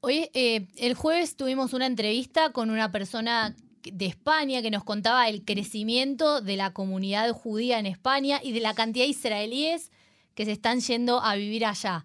Oye, 0.00 0.30
eh, 0.34 0.68
el 0.76 0.94
jueves 0.94 1.36
tuvimos 1.36 1.72
una 1.72 1.86
entrevista 1.86 2.52
con 2.52 2.70
una 2.70 2.90
persona 2.92 3.54
de 3.82 4.06
España 4.06 4.62
que 4.62 4.70
nos 4.70 4.84
contaba 4.84 5.28
el 5.28 5.44
crecimiento 5.44 6.40
de 6.40 6.56
la 6.56 6.72
comunidad 6.72 7.30
judía 7.32 7.78
en 7.78 7.86
España 7.86 8.40
y 8.42 8.52
de 8.52 8.60
la 8.60 8.74
cantidad 8.74 9.04
de 9.04 9.10
israelíes 9.10 9.90
que 10.34 10.44
se 10.44 10.52
están 10.52 10.80
yendo 10.80 11.20
a 11.20 11.34
vivir 11.34 11.64
allá. 11.64 12.04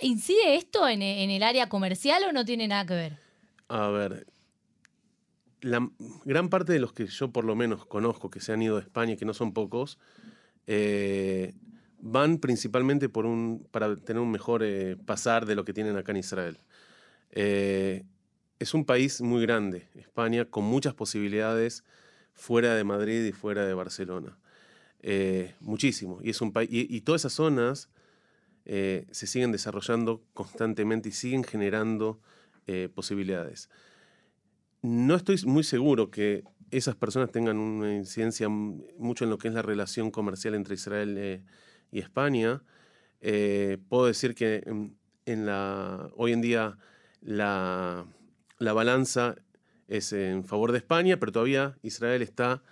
¿Incide 0.00 0.56
esto 0.56 0.86
en, 0.88 1.02
en 1.02 1.30
el 1.30 1.42
área 1.42 1.68
comercial 1.68 2.22
o 2.28 2.32
no 2.32 2.44
tiene 2.44 2.68
nada 2.68 2.86
que 2.86 2.94
ver? 2.94 3.18
A 3.68 3.88
ver, 3.88 4.26
la 5.66 5.90
gran 6.24 6.48
parte 6.48 6.72
de 6.72 6.78
los 6.78 6.92
que 6.92 7.06
yo 7.06 7.32
por 7.32 7.44
lo 7.44 7.56
menos 7.56 7.84
conozco 7.86 8.30
que 8.30 8.40
se 8.40 8.52
han 8.52 8.62
ido 8.62 8.76
a 8.76 8.80
España, 8.80 9.16
que 9.16 9.24
no 9.24 9.34
son 9.34 9.52
pocos, 9.52 9.98
eh, 10.68 11.54
van 11.98 12.38
principalmente 12.38 13.08
para 13.08 13.96
tener 13.96 14.22
un 14.22 14.30
mejor 14.30 14.62
eh, 14.62 14.96
pasar 15.04 15.44
de 15.44 15.56
lo 15.56 15.64
que 15.64 15.72
tienen 15.72 15.96
acá 15.96 16.12
en 16.12 16.18
Israel. 16.18 16.58
Eh, 17.32 18.04
es 18.60 18.74
un 18.74 18.84
país 18.84 19.20
muy 19.20 19.42
grande, 19.42 19.88
España, 19.96 20.44
con 20.44 20.64
muchas 20.64 20.94
posibilidades 20.94 21.84
fuera 22.32 22.74
de 22.74 22.84
Madrid 22.84 23.24
y 23.24 23.32
fuera 23.32 23.66
de 23.66 23.74
Barcelona. 23.74 24.38
muchísimo. 25.60 26.20
Y, 26.22 26.30
es 26.30 26.40
un 26.40 26.52
y, 26.68 26.96
y 26.96 27.00
todas 27.00 27.22
esas 27.22 27.32
zonas 27.32 27.88
se 28.64 29.26
siguen 29.26 29.52
desarrollando 29.52 30.22
constantemente 30.32 31.08
y 31.08 31.12
siguen 31.12 31.44
generando 31.44 32.20
posibilidades. 32.94 33.68
No 34.86 35.16
estoy 35.16 35.36
muy 35.46 35.64
seguro 35.64 36.12
que 36.12 36.44
esas 36.70 36.94
personas 36.94 37.32
tengan 37.32 37.58
una 37.58 37.92
incidencia 37.96 38.48
mucho 38.48 39.24
en 39.24 39.30
lo 39.30 39.36
que 39.36 39.48
es 39.48 39.54
la 39.54 39.62
relación 39.62 40.12
comercial 40.12 40.54
entre 40.54 40.76
Israel 40.76 41.16
eh, 41.18 41.42
y 41.90 41.98
España. 41.98 42.62
Eh, 43.20 43.78
puedo 43.88 44.06
decir 44.06 44.36
que 44.36 44.62
la, 45.26 46.08
hoy 46.14 46.32
en 46.32 46.40
día 46.40 46.78
la, 47.20 48.06
la, 48.60 48.72
balanza 48.74 49.34
es 49.88 50.12
en 50.12 50.44
favor 50.44 50.70
de 50.70 50.78
España, 50.78 51.18
pero 51.18 51.32
todavía 51.32 51.76
Israel 51.82 52.22
está 52.22 52.62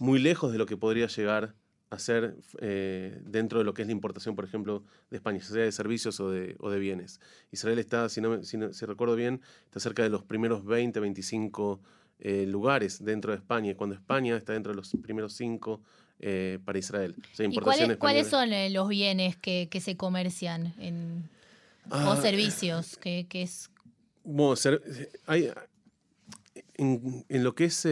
muy 0.00 0.18
lejos 0.18 0.52
de 0.52 0.58
lo 0.58 0.66
que 0.66 0.76
podría 0.76 1.06
llegar 1.06 1.54
a 1.94 1.98
ser 1.98 2.36
eh, 2.60 3.18
dentro 3.24 3.58
de 3.58 3.64
lo 3.64 3.74
que 3.74 3.82
es 3.82 3.88
la 3.88 3.92
importación, 3.92 4.36
por 4.36 4.44
ejemplo, 4.44 4.82
de 5.10 5.16
España, 5.16 5.40
sea 5.40 5.64
de 5.64 5.72
servicios 5.72 6.20
o 6.20 6.30
de, 6.30 6.56
o 6.60 6.70
de 6.70 6.78
bienes. 6.78 7.20
Israel 7.50 7.78
está, 7.78 8.08
si, 8.08 8.20
no, 8.20 8.42
si, 8.42 8.58
si 8.72 8.86
recuerdo 8.86 9.16
bien, 9.16 9.40
está 9.64 9.80
cerca 9.80 10.02
de 10.02 10.10
los 10.10 10.22
primeros 10.22 10.64
20, 10.64 11.00
25 11.00 11.80
eh, 12.20 12.46
lugares 12.46 13.04
dentro 13.04 13.32
de 13.32 13.38
España, 13.38 13.74
cuando 13.74 13.94
España 13.94 14.36
está 14.36 14.52
dentro 14.52 14.72
de 14.72 14.76
los 14.76 14.90
primeros 15.02 15.34
cinco 15.34 15.82
eh, 16.20 16.58
para 16.64 16.78
Israel. 16.78 17.14
¿Y 17.38 17.58
cuáles, 17.98 18.28
son 18.28 18.52
eh, 18.52 18.70
los 18.70 18.88
bienes 18.88 19.36
que, 19.36 19.68
se 19.80 19.96
comercian 19.96 20.72
en, 20.78 21.28
o 21.90 21.94
ah, 21.94 22.18
servicios? 22.22 22.96
Que, 22.96 23.26
es... 23.32 23.68
Bueno, 24.22 24.54
hay, 25.26 25.50
en, 26.76 27.24
lo 27.28 27.54
que 27.54 27.64
es 27.64 27.82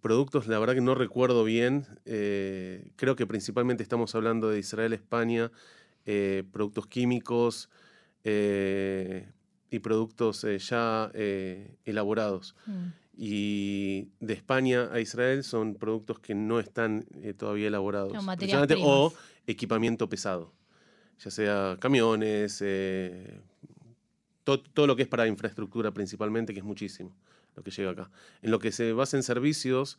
productos, 0.00 0.46
la 0.46 0.58
verdad 0.58 0.74
que 0.74 0.80
no 0.80 0.94
recuerdo 0.94 1.44
bien. 1.44 1.86
creo 2.04 3.16
que 3.16 3.26
principalmente 3.26 3.82
estamos 3.82 4.14
hablando 4.14 4.50
de 4.50 4.58
Israel, 4.58 4.92
España, 4.92 5.50
productos 6.52 6.86
químicos 6.86 7.70
y 8.24 9.78
productos 9.80 10.46
ya 10.58 11.10
elaborados. 11.84 12.54
Mm 12.66 12.88
y 13.22 14.08
de 14.20 14.32
España 14.32 14.88
a 14.90 14.98
Israel 14.98 15.44
son 15.44 15.74
productos 15.74 16.20
que 16.20 16.34
no 16.34 16.58
están 16.58 17.04
eh, 17.22 17.34
todavía 17.34 17.68
elaborados. 17.68 18.14
o 18.82 19.12
equipamiento 19.46 20.08
pesado, 20.08 20.54
ya 21.18 21.30
sea 21.30 21.76
camiones, 21.78 22.62
eh, 22.64 23.42
todo 24.42 24.86
lo 24.86 24.96
que 24.96 25.02
es 25.02 25.08
para 25.08 25.26
infraestructura 25.26 25.90
principalmente, 25.90 26.54
que 26.54 26.60
es 26.60 26.64
muchísimo 26.64 27.14
lo 27.60 27.64
que 27.64 27.70
llega 27.70 27.90
acá. 27.90 28.10
En 28.42 28.50
lo 28.50 28.58
que 28.58 28.72
se 28.72 28.92
basa 28.92 29.16
en 29.16 29.22
servicios, 29.22 29.98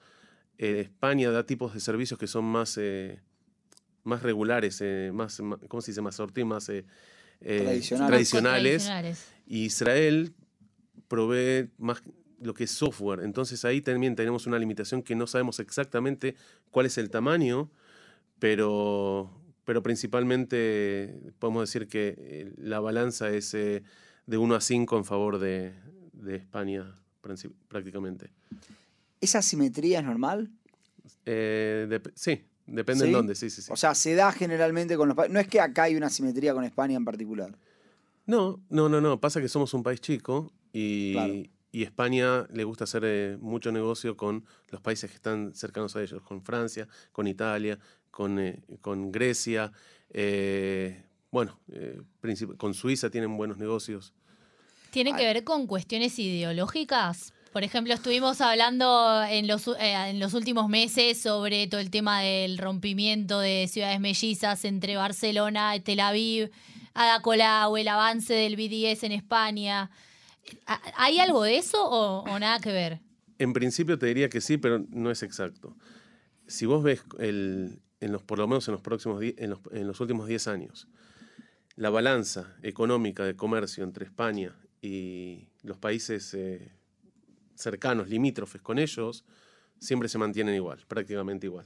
eh, 0.58 0.82
España 0.82 1.32
da 1.32 1.46
tipos 1.46 1.74
de 1.74 1.80
servicios 1.80 2.20
que 2.20 2.28
son 2.28 2.46
más, 2.46 2.80
más 4.04 4.24
regulares, 4.24 4.84
más, 5.14 5.42
¿cómo 5.68 5.82
se 5.82 5.92
dice? 5.92 6.02
Más 6.02 6.16
sortidos, 6.16 6.48
más 6.48 6.72
tradicionales. 7.40 8.90
Y 9.46 9.66
Israel 9.66 10.34
provee 11.08 11.70
más 11.78 12.02
lo 12.42 12.54
que 12.54 12.66
es 12.66 12.72
software. 12.72 13.22
Entonces 13.22 13.64
ahí 13.66 13.82
también 13.82 14.16
tenemos 14.16 14.48
una 14.48 14.58
limitación 14.58 15.04
que 15.04 15.16
no 15.16 15.28
sabemos 15.28 15.60
exactamente 15.60 16.36
cuál 16.72 16.88
es 16.88 16.98
el 16.98 17.10
tamaño, 17.10 17.70
pero, 18.40 19.32
pero 19.64 19.84
principalmente 19.84 21.16
podemos 21.40 21.70
decir 21.70 21.88
que 21.88 22.16
eh, 22.18 22.52
la 22.58 22.80
balanza 22.80 23.30
es 23.30 23.54
eh, 23.54 23.84
de 24.26 24.38
1 24.38 24.56
a 24.56 24.62
5 24.62 24.98
en 24.98 25.06
favor 25.06 25.40
de, 25.40 25.74
España 26.28 26.96
prácticamente. 27.68 28.32
¿Esa 29.20 29.42
simetría 29.42 30.00
es 30.00 30.06
normal? 30.06 30.50
Eh, 31.26 32.00
sí, 32.16 32.44
depende 32.66 33.06
de 33.06 33.12
dónde, 33.12 33.36
sí, 33.36 33.50
sí, 33.50 33.62
sí. 33.62 33.72
O 33.72 33.76
sea, 33.76 33.94
se 33.96 34.16
da 34.16 34.32
generalmente 34.32 34.98
con 34.98 35.08
los 35.08 35.16
países. 35.16 35.34
No 35.34 35.40
es 35.40 35.48
que 35.48 35.62
acá 35.62 35.84
hay 35.84 35.96
una 35.96 36.10
simetría 36.10 36.54
con 36.54 36.64
España 36.64 36.98
en 36.98 37.06
particular. 37.06 37.56
No, 38.26 38.60
no, 38.70 38.90
no, 38.90 39.02
no. 39.02 39.20
Pasa 39.20 39.42
que 39.42 39.48
somos 39.48 39.74
un 39.74 39.84
país 39.84 40.02
chico 40.02 40.52
y, 40.74 41.50
y 41.72 41.84
España 41.84 42.48
le 42.52 42.64
gusta 42.64 42.86
hacer 42.86 43.04
eh, 43.06 43.38
mucho 43.40 43.72
negocio 43.72 44.18
con 44.18 44.46
los 44.70 44.82
países 44.82 45.10
que 45.10 45.16
están 45.16 45.54
cercanos 45.54 45.96
a 45.96 46.02
ellos, 46.02 46.22
con 46.24 46.42
Francia, 46.44 46.88
con 47.12 47.28
Italia, 47.28 47.78
con, 48.10 48.40
eh, 48.40 48.62
con 48.82 49.12
Grecia. 49.12 49.72
Bueno, 51.32 51.60
con 52.58 52.74
Suiza 52.74 53.10
tienen 53.10 53.38
buenos 53.38 53.58
negocios. 53.58 54.14
¿Tiene 54.92 55.16
que 55.16 55.24
ver 55.24 55.46
con 55.46 55.68
cuestiones 55.68 56.20
ideológicas? 56.20 57.34
Por 57.54 57.64
ejemplo, 57.64 57.94
estuvimos 57.94 58.42
hablando 58.42 59.24
en 59.24 59.48
los, 59.48 59.70
en 59.80 60.20
los 60.20 60.34
últimos 60.34 60.68
meses 60.68 61.22
sobre 61.22 61.68
todo 61.68 61.80
el 61.80 61.90
tema 61.90 62.22
del 62.22 62.58
rompimiento 62.58 63.40
de 63.40 63.70
ciudades 63.70 64.02
mellizas 64.02 64.66
entre 64.66 64.98
Barcelona, 64.98 65.74
Tel 65.82 66.02
Aviv, 66.02 66.52
Ada 66.94 67.22
Colau, 67.22 67.78
el 67.78 67.88
avance 67.88 68.34
del 68.34 68.58
BDS 68.58 69.04
en 69.04 69.14
España. 69.14 69.90
¿Hay 70.98 71.20
algo 71.20 71.44
de 71.44 71.58
eso 71.58 71.86
o, 71.86 72.40
nada 72.40 72.60
que 72.60 72.74
ver? 72.74 73.00
En 73.38 73.54
principio 73.54 73.98
te 73.98 74.08
diría 74.08 74.30
que 74.30 74.42
sí, 74.42 74.58
pero 74.58 74.86
no 74.90 75.10
es 75.10 75.24
exacto. 75.24 75.78
Si 76.48 76.66
vos 76.66 76.84
ves, 76.84 77.02
en 77.20 77.80
los, 78.02 78.24
por 78.24 78.40
lo 78.40 78.48
menos 78.48 78.68
en 78.68 78.74
los, 78.74 78.82
próximos, 78.82 79.24
en 79.24 79.50
los, 79.52 79.60
en 79.72 79.88
los 79.88 80.02
últimos 80.02 80.28
10 80.28 80.48
años, 80.48 80.90
la 81.78 81.90
balanza 81.90 82.56
económica 82.62 83.24
de 83.24 83.38
comercio 83.38 83.86
entre 83.86 84.04
España 84.06 84.54
y 84.82 85.48
los 85.64 85.78
países 85.78 86.34
eh, 86.34 86.72
cercanos, 87.56 88.10
limítrofes 88.10 88.62
con 88.62 88.80
ellos, 88.80 89.26
siempre 89.80 90.10
se 90.10 90.18
mantienen 90.18 90.56
igual, 90.56 90.84
prácticamente 90.88 91.48
igual, 91.48 91.66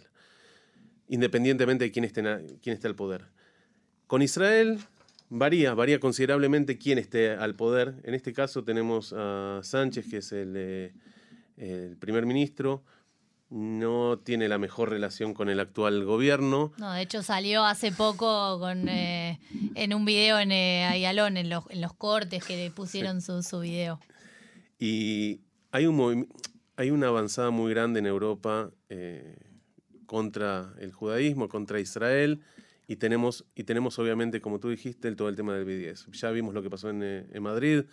independientemente 1.08 1.86
de 1.86 1.92
quién 1.92 2.06
esté, 2.06 2.22
quién 2.62 2.74
esté 2.76 2.88
al 2.88 2.96
poder. 2.96 3.26
Con 4.08 4.22
Israel 4.22 4.80
Varía, 5.30 5.74
varía 5.74 6.00
considerablemente 6.00 6.78
quién 6.78 7.00
esté 7.00 7.32
al 7.32 7.56
poder. 7.56 7.96
En 8.04 8.14
este 8.14 8.32
caso 8.32 8.64
tenemos 8.64 9.12
a 9.18 9.60
Sánchez, 9.64 10.08
que 10.08 10.18
es 10.18 10.32
el, 10.32 10.54
eh, 11.58 11.96
primer 12.00 12.28
ministro. 12.28 12.84
No 13.50 14.20
tiene 14.20 14.48
la 14.48 14.58
mejor 14.58 14.90
relación 14.90 15.34
con 15.34 15.50
el 15.50 15.60
actual 15.60 16.04
gobierno. 16.04 16.74
No, 16.78 16.92
de 16.94 17.02
hecho 17.02 17.24
salió 17.24 17.64
hace 17.64 17.92
poco 17.92 18.60
con, 18.60 18.90
eh, 18.90 19.40
en 19.76 19.94
un 19.94 20.04
video 20.04 20.40
en 20.40 20.52
eh, 20.52 20.86
Ayalón, 20.86 21.38
en 21.38 21.50
los, 21.50 21.64
en 21.70 21.82
los 21.82 21.94
cortes 21.94 22.44
que 22.44 22.58
le 22.58 22.72
pusieron 22.72 23.22
su, 23.22 23.44
su 23.44 23.60
video. 23.60 24.00
Y 24.80 25.42
hay, 25.72 25.86
un 25.86 26.28
hay 26.76 26.92
una 26.92 27.08
avanzada 27.08 27.52
muy 27.52 27.72
grande 27.72 28.00
en 28.00 28.08
Europa 28.08 28.72
contra 30.06 30.74
el 30.80 30.92
judaísmo, 30.92 31.48
contra 31.50 31.80
Israel 31.80 32.42
y 32.88 32.98
tenemos, 32.98 33.46
y 33.56 33.64
tenemos 33.64 33.98
obviamente, 34.00 34.42
como 34.42 34.60
tú 34.60 34.70
dijiste, 34.70 35.08
el, 35.08 35.16
todo 35.16 35.30
el 35.30 35.36
tema 35.36 35.56
del 35.56 35.66
BDS. 35.66 36.08
Ya 36.12 36.32
vimos 36.32 36.54
lo 36.54 36.62
que 36.62 36.70
pasó 36.70 36.90
en, 36.90 37.02
eh, 37.04 37.28
en 37.32 37.44
Madrid. 37.44 37.86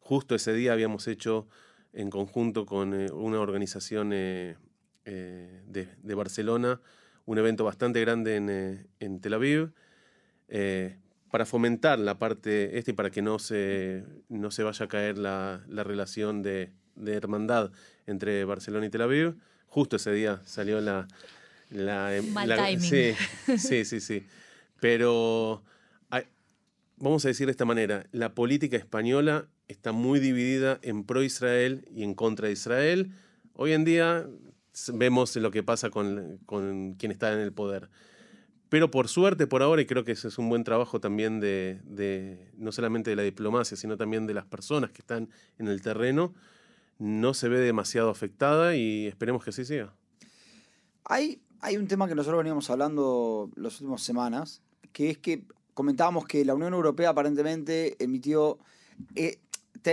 Justo 0.00 0.34
ese 0.34 0.52
día 0.52 0.72
habíamos 0.72 1.06
hecho 1.06 1.46
en 1.92 2.10
conjunto 2.10 2.66
con 2.66 2.94
eh, 2.94 3.10
una 3.12 3.40
organización 3.40 4.12
eh, 5.04 5.62
de, 5.66 5.88
de, 6.02 6.14
Barcelona 6.14 6.80
un 7.26 7.38
evento 7.38 7.64
bastante 7.64 8.00
grande 8.00 8.36
en, 8.36 8.88
en 9.00 9.20
Tel 9.20 9.34
Aviv 9.34 9.72
para 11.30 11.46
fomentar 11.46 11.98
la 11.98 12.18
parte 12.18 12.78
esta 12.78 12.90
y 12.90 12.94
para 12.94 13.10
que 13.10 13.22
no 13.22 13.38
se, 13.38 14.04
no 14.28 14.50
se 14.50 14.62
vaya 14.62 14.84
a 14.84 14.88
caer 14.88 15.16
la, 15.16 15.62
la 15.68 15.84
relación 15.84 16.42
de, 16.42 16.72
de 16.96 17.14
hermandad 17.14 17.70
entre 18.06 18.44
Barcelona 18.44 18.86
y 18.86 18.90
Tel 18.90 19.02
Aviv. 19.02 19.36
Justo 19.68 19.96
ese 19.96 20.12
día 20.12 20.40
salió 20.44 20.80
la, 20.80 21.06
la, 21.70 22.20
Sí, 22.80 23.14
sí, 23.56 23.84
sí, 23.84 24.00
sí. 24.00 24.26
Pero 24.80 25.62
vamos 26.96 27.24
a 27.24 27.28
decir 27.28 27.46
de 27.46 27.52
esta 27.52 27.64
manera, 27.64 28.06
la 28.12 28.34
política 28.34 28.76
española 28.76 29.46
está 29.68 29.92
muy 29.92 30.20
dividida 30.20 30.78
en 30.82 31.04
pro-Israel 31.04 31.86
y 31.94 32.02
en 32.02 32.14
contra 32.14 32.48
de 32.48 32.54
Israel. 32.54 33.12
Hoy 33.54 33.72
en 33.72 33.84
día 33.84 34.26
vemos 34.94 35.36
lo 35.36 35.50
que 35.50 35.62
pasa 35.62 35.90
con, 35.90 36.38
con, 36.46 36.94
quien 36.94 37.12
está 37.12 37.32
en 37.32 37.40
el 37.40 37.52
poder. 37.52 37.90
Pero 38.68 38.90
por 38.90 39.08
suerte, 39.08 39.46
por 39.46 39.62
ahora, 39.62 39.82
y 39.82 39.86
creo 39.86 40.04
que 40.04 40.12
ese 40.12 40.28
es 40.28 40.38
un 40.38 40.48
buen 40.48 40.62
trabajo 40.62 41.00
también 41.00 41.40
de, 41.40 41.80
de, 41.84 42.52
no 42.56 42.70
solamente 42.70 43.10
de 43.10 43.16
la 43.16 43.22
diplomacia, 43.22 43.76
sino 43.76 43.96
también 43.96 44.26
de 44.26 44.34
las 44.34 44.46
personas 44.46 44.92
que 44.92 45.02
están 45.02 45.28
en 45.58 45.66
el 45.66 45.82
terreno, 45.82 46.32
no 46.98 47.34
se 47.34 47.48
ve 47.48 47.58
demasiado 47.58 48.10
afectada 48.10 48.76
y 48.76 49.06
esperemos 49.08 49.42
que 49.42 49.50
así 49.50 49.64
sea. 49.64 49.92
Hay, 51.04 51.40
hay 51.60 51.76
un 51.76 51.88
tema 51.88 52.06
que 52.06 52.14
nosotros 52.14 52.38
veníamos 52.38 52.70
hablando 52.70 53.50
las 53.56 53.80
últimas 53.80 54.02
semanas, 54.02 54.62
que 54.92 55.10
es 55.10 55.18
que 55.18 55.42
comentábamos 55.74 56.26
que 56.26 56.44
la 56.44 56.54
Unión 56.54 56.72
Europea 56.72 57.10
aparentemente 57.10 57.96
emitió... 58.02 58.58
eh, 59.16 59.38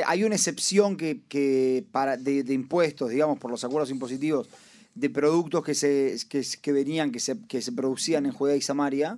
hay 0.06 0.26
una 0.26 0.36
excepción 0.36 0.98
que, 0.98 1.22
que 1.30 1.86
para, 1.92 2.18
de 2.18 2.54
impuestos, 2.54 3.10
digamos, 3.10 3.40
por 3.40 3.50
los 3.50 3.64
acuerdos 3.64 3.90
impositivos 3.90 4.50
de 5.00 5.10
productos 5.10 5.64
que, 5.64 5.76
se, 5.76 6.18
que, 6.28 6.72
venían, 6.72 7.12
que 7.12 7.20
se, 7.20 7.40
que 7.48 7.62
se 7.62 7.72
producían 7.72 8.26
en 8.26 8.32
Judea 8.32 8.56
y 8.56 8.62
Samaria, 8.62 9.18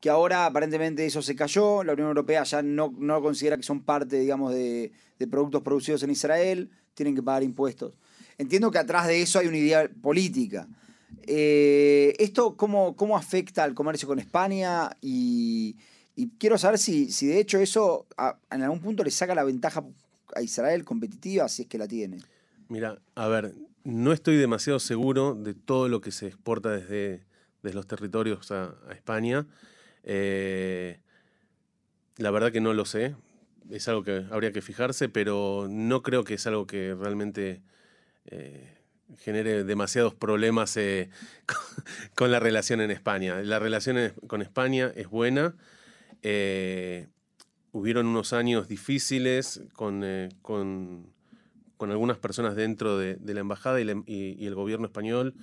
que 0.00 0.10
ahora 0.10 0.46
aparentemente 0.46 1.06
eso 1.06 1.22
se 1.22 1.36
cayó, 1.36 1.84
la 1.84 1.92
Unión 1.92 2.08
Europea 2.08 2.42
ya 2.42 2.62
no, 2.62 2.92
no 2.98 3.22
considera 3.22 3.56
que 3.56 3.62
son 3.62 3.82
parte, 3.82 4.18
digamos, 4.18 4.52
de, 4.52 4.92
de 5.18 5.26
productos 5.26 5.62
producidos 5.62 6.02
en 6.02 6.10
Israel, 6.10 6.70
tienen 6.94 7.14
que 7.14 7.22
pagar 7.22 7.42
impuestos. 7.42 7.94
Entiendo 8.38 8.70
que 8.70 8.78
atrás 8.78 9.06
de 9.06 9.22
eso 9.22 9.38
hay 9.38 9.46
una 9.46 9.56
idea 9.56 9.88
política. 10.02 10.66
Eh, 11.22 12.14
¿Esto 12.18 12.56
cómo, 12.56 12.96
cómo 12.96 13.16
afecta 13.16 13.62
al 13.62 13.74
comercio 13.74 14.08
con 14.08 14.18
España? 14.18 14.96
Y, 15.00 15.76
quiero 16.38 16.58
saber 16.58 16.78
si, 16.78 17.10
si 17.10 17.26
de 17.26 17.38
hecho 17.38 17.58
eso 17.58 18.06
en 18.50 18.62
algún 18.62 18.80
punto 18.80 19.04
le 19.04 19.10
saca 19.10 19.34
la 19.34 19.44
ventaja 19.44 19.84
a 20.34 20.42
Israel 20.42 20.84
competitiva, 20.84 21.48
si 21.48 21.62
es 21.62 21.68
que 21.68 21.78
la 21.78 21.86
tiene. 21.86 22.18
Mira, 22.68 22.98
a 23.14 23.28
ver, 23.28 23.54
no 23.84 24.12
estoy 24.12 24.36
demasiado 24.36 24.80
seguro 24.80 25.34
de 25.34 25.54
todo 25.54 25.88
lo 25.88 26.00
que 26.00 26.10
se 26.10 26.26
exporta 26.26 26.70
desde, 26.70 27.22
desde 27.62 27.76
los 27.76 27.86
territorios 27.86 28.50
a, 28.50 28.74
España. 28.92 29.46
Eh, 30.02 31.00
la 32.16 32.30
verdad 32.30 32.50
que 32.50 32.60
no 32.60 32.72
lo 32.72 32.86
sé. 32.86 33.14
Es 33.70 33.88
algo 33.88 34.02
que 34.02 34.24
habría 34.30 34.52
que 34.52 34.62
fijarse, 34.62 35.08
pero 35.08 35.66
no 35.70 36.02
creo 36.02 36.24
que 36.24 36.34
es 36.34 36.46
algo 36.46 36.66
que 36.66 36.94
realmente 36.94 37.62
eh, 38.26 38.74
genere 39.18 39.64
demasiados 39.64 40.14
problemas 40.14 40.76
eh, 40.76 41.10
con, 42.14 42.30
la 42.30 42.40
relación 42.40 42.80
en 42.80 42.90
España. 42.90 43.42
La 43.42 43.58
relación 43.58 44.12
con 44.26 44.42
España 44.42 44.92
es 44.94 45.08
buena. 45.08 45.54
Hubieron 47.72 48.06
unos 48.06 48.32
años 48.32 48.68
difíciles 48.68 49.62
con, 49.74 50.04
con, 50.42 51.13
con 51.76 51.90
algunas 51.90 52.18
personas 52.18 52.56
dentro 52.56 52.98
de, 52.98 53.18
la 53.22 53.40
embajada 53.40 53.80
y, 53.80 53.84
la- 53.84 54.02
y- 54.06 54.46
el 54.46 54.54
gobierno 54.54 54.86
español 54.86 55.34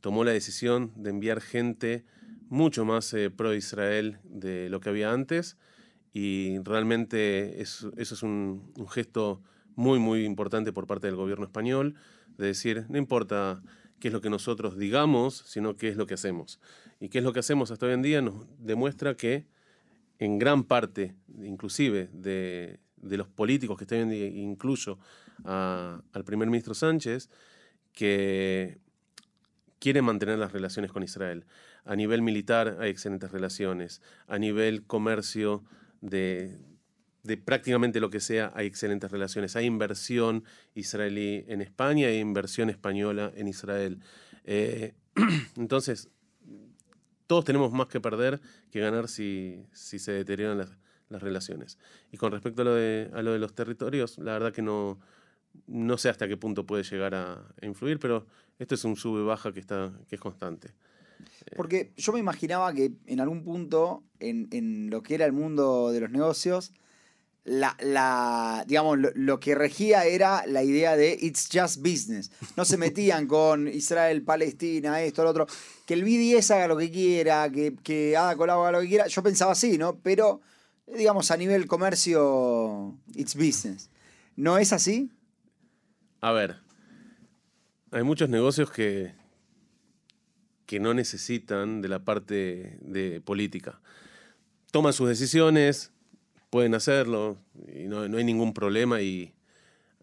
tomó 0.00 0.24
la 0.24 0.32
decisión 0.32 0.92
de 0.96 1.10
enviar 1.10 1.40
gente 1.40 2.04
mucho 2.48 2.84
más 2.84 3.12
eh, 3.14 3.30
pro-Israel 3.30 4.18
de 4.24 4.70
lo 4.70 4.80
que 4.80 4.88
había 4.88 5.12
antes 5.12 5.56
y 6.12 6.58
realmente 6.60 7.60
es- 7.60 7.86
eso 7.96 8.14
es 8.14 8.22
un, 8.22 8.72
gesto 8.90 9.42
muy, 9.74 9.98
muy 9.98 10.24
importante 10.24 10.72
por 10.72 10.86
parte 10.86 11.06
del 11.06 11.16
gobierno 11.16 11.44
español, 11.44 11.94
de 12.36 12.46
decir, 12.46 12.86
no 12.88 12.98
importa 12.98 13.62
qué 14.00 14.08
es 14.08 14.14
lo 14.14 14.20
que 14.20 14.30
nosotros 14.30 14.76
digamos, 14.78 15.42
sino 15.46 15.76
qué 15.76 15.88
es 15.88 15.96
lo 15.96 16.06
que 16.06 16.14
hacemos. 16.14 16.60
Y 17.00 17.08
qué 17.08 17.18
es 17.18 17.24
lo 17.24 17.32
que 17.32 17.40
hacemos 17.40 17.70
hasta 17.70 17.86
hoy 17.86 17.92
en 17.92 18.02
día 18.02 18.22
nos 18.22 18.46
demuestra 18.58 19.16
que 19.16 19.46
en 20.18 20.38
gran 20.38 20.64
parte, 20.64 21.14
inclusive, 21.42 22.08
de, 22.12 22.80
de 22.96 23.16
los 23.16 23.28
políticos 23.28 23.78
que 23.78 23.84
están 23.84 24.12
incluyo 24.12 24.98
al 25.44 26.24
primer 26.24 26.48
ministro 26.48 26.74
Sánchez, 26.74 27.30
que 27.92 28.78
quiere 29.78 30.02
mantener 30.02 30.38
las 30.38 30.52
relaciones 30.52 30.92
con 30.92 31.02
Israel. 31.02 31.44
A 31.84 31.96
nivel 31.96 32.22
militar 32.22 32.76
hay 32.80 32.90
excelentes 32.90 33.30
relaciones. 33.30 34.02
A 34.26 34.38
nivel 34.38 34.84
comercio 34.84 35.64
de, 36.00 36.58
prácticamente 37.44 38.00
lo 38.00 38.10
que 38.10 38.20
sea 38.20 38.52
hay 38.54 38.66
excelentes 38.66 39.10
relaciones. 39.10 39.56
Hay 39.56 39.66
inversión 39.66 40.44
israelí 40.74 41.44
en 41.48 41.60
España 41.60 42.10
y 42.10 42.18
inversión 42.18 42.70
española 42.70 43.32
en 43.34 43.48
Israel. 43.48 44.00
Eh, 44.44 44.94
entonces, 45.56 46.08
todos 47.26 47.44
tenemos 47.44 47.72
más 47.72 47.88
que 47.88 48.00
perder 48.00 48.40
que 48.70 48.80
ganar 48.80 49.08
si, 49.08 49.66
si 49.72 49.98
se 49.98 50.12
deterioran 50.12 50.58
las, 50.58 50.70
las 51.08 51.22
relaciones. 51.22 51.78
Y 52.10 52.16
con 52.16 52.32
respecto 52.32 52.62
a 52.62 52.64
lo, 52.64 52.74
de, 52.74 53.10
a 53.12 53.22
lo 53.22 53.32
de 53.32 53.38
los 53.38 53.54
territorios, 53.54 54.18
la 54.18 54.32
verdad 54.32 54.52
que 54.52 54.62
no, 54.62 54.98
no 55.66 55.98
sé 55.98 56.08
hasta 56.08 56.28
qué 56.28 56.36
punto 56.36 56.66
puede 56.66 56.82
llegar 56.82 57.14
a, 57.14 57.32
a 57.34 57.66
influir, 57.66 57.98
pero 57.98 58.26
esto 58.58 58.74
es 58.74 58.84
un 58.84 58.96
sube 58.96 59.22
baja 59.22 59.52
que 59.52 59.60
está 59.60 59.92
que 60.08 60.16
es 60.16 60.20
constante. 60.20 60.72
Porque 61.56 61.92
yo 61.96 62.12
me 62.12 62.20
imaginaba 62.20 62.72
que 62.72 62.92
en 63.06 63.20
algún 63.20 63.42
punto, 63.42 64.04
en, 64.20 64.48
en 64.52 64.90
lo 64.90 65.02
que 65.02 65.14
era 65.14 65.24
el 65.24 65.32
mundo 65.32 65.90
de 65.90 66.00
los 66.00 66.10
negocios, 66.10 66.72
la, 67.44 67.76
la, 67.80 68.64
digamos, 68.66 68.98
lo, 68.98 69.10
lo 69.14 69.40
que 69.40 69.54
regía 69.54 70.04
era 70.04 70.46
la 70.46 70.62
idea 70.62 70.96
de 70.96 71.16
it's 71.20 71.48
just 71.50 71.78
business. 71.78 72.30
No 72.56 72.64
se 72.64 72.76
metían 72.76 73.26
con 73.28 73.68
Israel, 73.68 74.22
Palestina, 74.22 75.00
esto, 75.02 75.24
lo 75.24 75.30
otro. 75.30 75.46
Que 75.86 75.94
el 75.94 76.04
BDS 76.04 76.50
haga 76.50 76.68
lo 76.68 76.76
que 76.76 76.90
quiera, 76.90 77.50
que, 77.50 77.74
que 77.82 78.16
Ada 78.16 78.36
Colau 78.36 78.62
haga 78.62 78.72
lo 78.72 78.80
que 78.82 78.88
quiera. 78.88 79.06
Yo 79.06 79.22
pensaba 79.22 79.52
así, 79.52 79.78
¿no? 79.78 79.98
Pero, 80.00 80.40
digamos, 80.86 81.30
a 81.30 81.36
nivel 81.36 81.66
comercio, 81.66 82.94
it's 83.14 83.34
business. 83.34 83.88
¿No 84.36 84.58
es 84.58 84.72
así? 84.72 85.10
A 86.20 86.32
ver, 86.32 86.56
hay 87.92 88.02
muchos 88.02 88.28
negocios 88.28 88.70
que, 88.70 89.14
que 90.66 90.80
no 90.80 90.92
necesitan 90.94 91.80
de 91.80 91.88
la 91.88 92.04
parte 92.04 92.76
de 92.80 93.20
política. 93.20 93.80
Toman 94.72 94.92
sus 94.92 95.08
decisiones, 95.08 95.92
pueden 96.50 96.74
hacerlo, 96.74 97.38
y 97.72 97.88
no, 97.88 98.08
no 98.08 98.18
hay 98.18 98.24
ningún 98.24 98.52
problema. 98.52 99.00
Y 99.00 99.32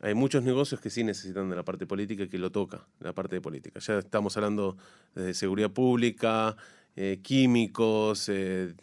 hay 0.02 0.14
muchos 0.14 0.44
negocios 0.44 0.80
que 0.80 0.90
sí 0.90 1.04
necesitan 1.04 1.50
de 1.50 1.56
la 1.56 1.64
parte 1.64 1.86
política 1.86 2.24
y 2.24 2.30
que 2.30 2.38
lo 2.38 2.52
toca, 2.52 2.88
la 3.00 3.14
parte 3.14 3.36
de 3.36 3.42
política. 3.42 3.80
Ya 3.80 4.00
estamos 4.00 4.38
hablando 4.38 4.78
de 5.16 5.34
seguridad 5.34 5.72
pública, 5.72 6.56
eh, 6.96 7.20
químicos, 7.22 8.30
eh, 8.30 8.74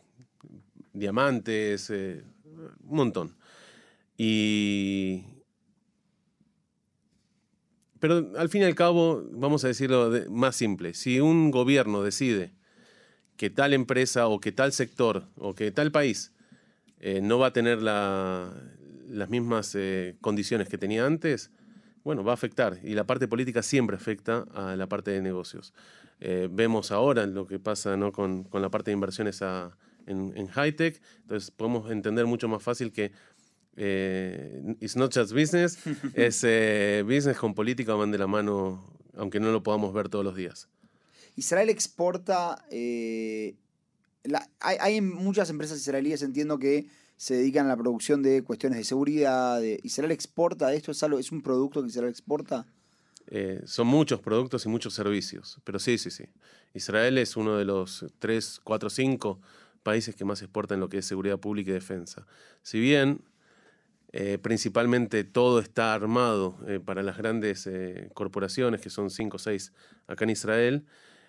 diamantes, 0.93 1.91
eh, 1.91 2.23
un 2.85 2.97
montón. 2.97 3.37
Y, 4.19 5.25
pero 8.03 8.33
al 8.37 8.49
fin 8.49 8.63
y 8.63 8.65
al 8.65 8.75
cabo, 8.75 9.23
vamos 9.31 9.63
a 9.63 9.69
decirlo 9.69 10.11
de- 10.11 10.29
más 10.29 10.57
simple, 10.57 10.93
si 10.93 11.21
un 11.21 11.53
gobierno 11.53 12.03
decide 12.03 12.51
que 13.37 13.49
tal 13.49 13.73
empresa 13.75 14.27
o 14.27 14.41
que 14.41 14.51
tal 14.51 14.73
sector 14.73 15.29
o 15.37 15.55
que 15.55 15.71
tal 15.71 15.93
país 15.93 16.33
eh, 16.99 17.21
no 17.23 17.39
va 17.39 17.47
a 17.49 17.53
tener 17.53 17.81
la- 17.81 18.53
las 19.09 19.31
mismas 19.31 19.77
eh, 19.77 20.17
condiciones 20.21 20.69
que 20.69 20.79
tenía 20.79 21.07
antes, 21.07 21.53
bueno, 22.03 22.25
va 22.25 22.33
a 22.33 22.35
afectar. 22.35 22.81
Y 22.83 22.95
la 22.95 23.05
parte 23.05 23.29
política 23.29 23.63
siempre 23.63 23.95
afecta 23.95 24.47
a 24.53 24.75
la 24.75 24.89
parte 24.89 25.13
de 25.13 25.23
negocios. 25.23 25.73
Eh, 26.19 26.49
vemos 26.51 26.91
ahora 26.91 27.25
lo 27.27 27.47
que 27.47 27.61
pasa 27.61 27.97
¿no? 27.97 28.11
con, 28.11 28.43
con 28.43 28.63
la 28.63 28.69
parte 28.71 28.91
de 28.91 28.95
inversiones 28.95 29.43
a- 29.43 29.77
en 30.07 30.49
high-tech, 30.49 31.01
entonces 31.21 31.53
podemos 31.53 31.89
entender 31.93 32.27
mucho 32.27 32.49
más 32.49 32.65
fácil 32.65 32.91
que 32.91 33.13
eh, 33.77 34.77
it's 34.81 34.97
not 34.97 35.13
just 35.15 35.33
business, 35.33 35.79
es 36.15 36.43
eh, 36.45 37.03
business 37.07 37.37
con 37.39 37.55
política 37.55 37.95
van 37.95 38.11
de 38.11 38.19
la 38.19 38.27
mano, 38.27 38.85
aunque 39.17 39.41
no 39.41 39.51
lo 39.53 39.63
podamos 39.63 39.93
ver 39.93 40.09
todos 40.09 40.25
los 40.25 40.35
días. 40.37 40.69
Israel 41.37 41.71
exporta. 41.71 42.65
eh, 42.71 43.55
la- 44.25 44.49
hay, 44.61 44.77
hay 44.81 45.01
muchas 45.01 45.51
empresas 45.51 45.79
israelíes, 45.81 46.23
entiendo, 46.23 46.59
que 46.59 46.87
se 47.17 47.35
dedican 47.35 47.67
a 47.67 47.71
la 47.71 47.77
producción 47.77 48.23
de 48.23 48.43
cuestiones 48.43 48.79
de 48.79 48.85
seguridad. 48.85 49.61
de- 49.61 49.81
¿Israel 49.83 50.11
exporta 50.13 50.73
esto? 50.75 50.91
¿Es, 50.93 51.03
algo, 51.03 51.19
¿Es 51.19 51.33
un 51.33 51.41
producto 51.43 51.83
que 51.83 51.89
Israel 51.89 52.11
exporta? 52.11 52.67
Eh, 53.29 53.63
son 53.65 53.87
muchos 53.87 54.21
productos 54.21 54.67
y 54.67 54.69
muchos 54.69 54.95
servicios, 54.95 55.59
pero 55.65 55.79
sí, 55.79 55.97
sí, 55.97 56.11
sí. 56.11 56.25
Israel 56.75 57.17
es 57.19 57.37
uno 57.37 57.57
de 57.57 57.65
los 57.65 58.05
3, 58.19 58.61
4, 58.65 58.91
5 58.91 59.41
países 59.83 60.15
que 60.15 60.25
más 60.25 60.43
exportan 60.43 60.81
lo 60.81 60.89
que 60.89 60.99
es 60.99 61.07
seguridad 61.07 61.39
pública 61.39 61.71
y 61.71 61.75
defensa. 61.75 62.27
Si 62.63 62.79
bien 62.81 63.21
eh, 64.13 64.39
principalmente 64.41 65.25
todo 65.25 65.59
está 65.59 65.95
armado 65.95 66.59
eh, 66.69 66.81
para 66.85 67.03
las 67.03 67.17
grandes 67.17 67.67
eh, 67.67 68.11
corporaciones, 68.13 68.83
que 68.83 68.91
son 68.91 69.09
5 69.11 69.37
o 69.37 69.39
6 69.39 69.73
acá 70.07 70.25
en 70.25 70.31
Israel, 70.31 70.85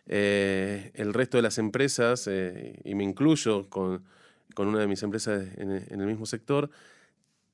eh, 0.06 0.92
el 0.96 1.14
resto 1.14 1.38
de 1.38 1.44
las 1.44 1.58
empresas, 1.58 2.30
y 2.84 2.96
me 2.96 3.06
incluyo 3.06 3.70
con, 3.70 4.04
con 4.54 4.68
una 4.68 4.80
de 4.80 4.88
mis 4.88 5.02
empresas 5.02 5.48
en, 5.56 5.72
el 5.72 6.06
mismo 6.06 6.26
sector, 6.26 6.70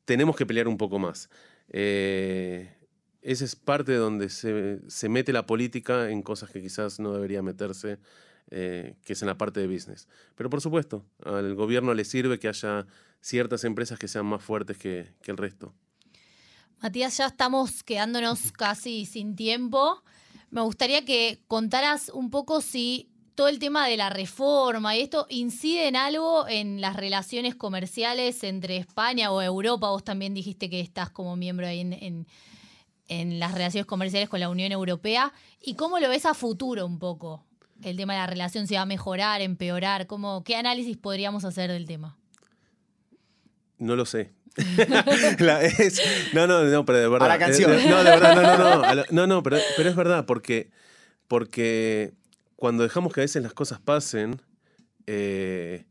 tenemos 0.06 0.36
que 0.36 0.48
pelear 0.48 0.68
un 0.68 0.78
poco 0.78 0.98
más. 0.98 1.30
Esa 1.68 3.46
es 3.46 3.56
parte 3.56 3.94
donde 3.94 4.30
se, 4.30 4.80
se 4.88 5.10
mete 5.10 5.32
la 5.32 5.46
política 5.46 6.10
en 6.10 6.24
cosas 6.24 6.50
que 6.50 6.60
quizás 6.60 7.00
no 7.00 7.14
debería 7.14 7.44
meterse, 7.44 8.00
que 8.50 8.96
es 9.06 9.22
en 9.22 9.28
la 9.28 9.38
parte 9.38 9.60
de 9.60 9.68
business. 9.68 10.08
Pero 10.34 10.50
por 10.50 10.62
supuesto, 10.62 11.06
al 11.24 11.54
gobierno 11.54 11.94
le 11.94 12.04
sirve 12.04 12.40
que 12.40 12.48
haya 12.48 12.88
ciertas 13.22 13.64
empresas 13.64 14.00
que 14.00 14.08
sean 14.08 14.26
más 14.26 14.42
fuertes 14.44 14.78
que, 14.78 15.14
que 15.22 15.32
el 15.32 15.38
resto. 15.38 15.74
Matías, 16.82 17.18
ya 17.18 17.28
estamos 17.28 17.84
quedándonos 17.84 18.52
casi 18.54 19.06
sin 19.06 19.36
tiempo. 19.36 20.02
Me 20.50 20.62
gustaría 20.62 21.06
que 21.06 21.44
contaras 21.48 22.10
un 22.10 22.30
poco 22.30 22.62
si 22.62 23.10
todo 23.36 23.48
el 23.48 23.60
tema 23.60 23.88
de 23.88 23.96
la 23.98 24.10
reforma 24.10 24.96
y 24.98 25.02
esto 25.02 25.26
incide 25.30 25.88
en 25.88 25.96
algo 25.96 26.48
en 26.48 26.82
las 26.82 26.96
relaciones 26.96 27.56
comerciales 27.56 28.44
entre 28.44 28.78
España 28.78 29.32
o 29.32 29.42
Europa. 29.42 29.90
Vos 29.90 30.04
también 30.04 30.34
dijiste 30.34 30.70
que 30.70 30.82
estás 30.82 31.10
como 31.10 31.36
miembro 31.36 31.68
ahí 31.68 31.80
en, 31.82 31.94
en- 31.94 32.28
en 33.08 33.40
las 33.40 33.54
relaciones 33.54 33.88
comerciales 33.88 34.30
con 34.30 34.40
la 34.40 34.50
Unión 34.50 34.72
Europea. 34.72 35.34
¿Y 35.62 35.74
cómo 35.74 35.98
lo 36.00 36.10
ves 36.10 36.26
a 36.28 36.34
futuro 36.34 36.86
un 36.86 37.00
poco? 37.00 37.44
el 37.82 37.96
tema 37.96 38.12
de 38.14 38.20
la 38.20 38.28
relación 38.28 38.68
se 38.68 38.76
va 38.76 38.82
a 38.82 38.86
mejorar, 38.86 39.40
empeorar? 39.40 40.06
¿Cómo, 40.06 40.44
¿Qué 40.44 40.58
análisis 40.58 40.98
podríamos 40.98 41.46
hacer 41.46 41.72
del 41.72 41.86
tema? 41.88 42.18
No 43.80 43.96
lo 43.96 44.06
sé. 44.06 44.32
La- 45.40 45.64
es- 45.64 46.02
no, 46.34 46.46
no, 46.48 46.64
no, 46.64 46.86
pero 46.86 46.98
de 47.00 47.08
verdad. 47.10 47.28
la 47.28 47.40
canción. 47.40 47.72
eh, 47.74 47.86
no, 47.90 47.98
de 48.04 48.10
verdad, 48.12 48.36
no, 48.36 48.42
no, 48.58 48.76
no. 48.78 48.84
a 48.84 48.96
la- 48.96 49.06
no, 49.10 49.26
no, 49.28 49.42
pero, 49.44 49.58
pero 49.78 49.90
es 49.90 49.96
verdad, 49.96 50.26
porque, 50.26 50.70
porque 51.28 52.14
cuando 52.56 52.84
dejamos 52.84 53.14
que 53.14 53.22
a 53.22 53.24
veces 53.24 53.42
las 53.42 53.54
cosas 53.54 53.80
pasen, 53.80 54.42
eh, 55.08 55.86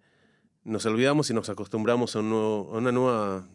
nos 0.64 0.84
olvidamos 0.86 1.30
y 1.30 1.34
nos 1.34 1.48
acostumbramos 1.48 2.14
a, 2.14 2.18
un 2.20 2.30
nuevo- 2.30 2.70
a 2.74 2.78
una 2.78 2.92
nueva 2.92 3.46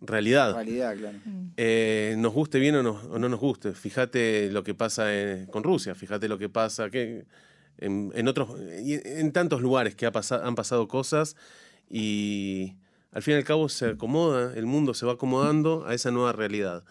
realidad. 0.00 0.54
Realidad, 0.54 0.96
claro. 0.98 1.18
Eh, 1.56 2.14
nos 2.18 2.32
guste 2.34 2.58
bien 2.58 2.74
o 2.76 2.82
no, 2.82 3.00
o 3.10 3.18
no 3.18 3.28
nos 3.28 3.40
guste. 3.40 3.72
Fíjate 3.72 4.50
lo 4.50 4.62
que 4.64 4.74
pasa 4.74 5.04
eh, 5.14 5.46
con 5.50 5.62
Rusia, 5.62 5.94
fíjate 5.94 6.28
lo 6.28 6.36
que 6.38 6.48
pasa 6.48 6.90
que 6.90 7.24
en, 7.78 8.12
en 8.14 8.28
otros, 8.28 8.50
en 8.60 9.32
tantos 9.32 9.62
lugares 9.62 9.94
que 9.94 10.04
ha 10.04 10.12
pasa- 10.12 10.44
han 10.44 10.54
pasado 10.56 10.88
cosas 10.88 11.36
y 11.88 12.74
al 13.12 13.22
fin 13.22 13.34
y 13.34 13.36
al 13.36 13.44
cabo 13.44 13.68
se 13.68 13.90
acomoda, 13.90 14.54
el 14.56 14.66
mundo 14.66 14.94
se 14.94 15.04
va 15.04 15.12
acomodando 15.12 15.84
a 15.86 15.94
esa 15.94 16.10
nueva 16.10 16.32
realidad. 16.32 16.82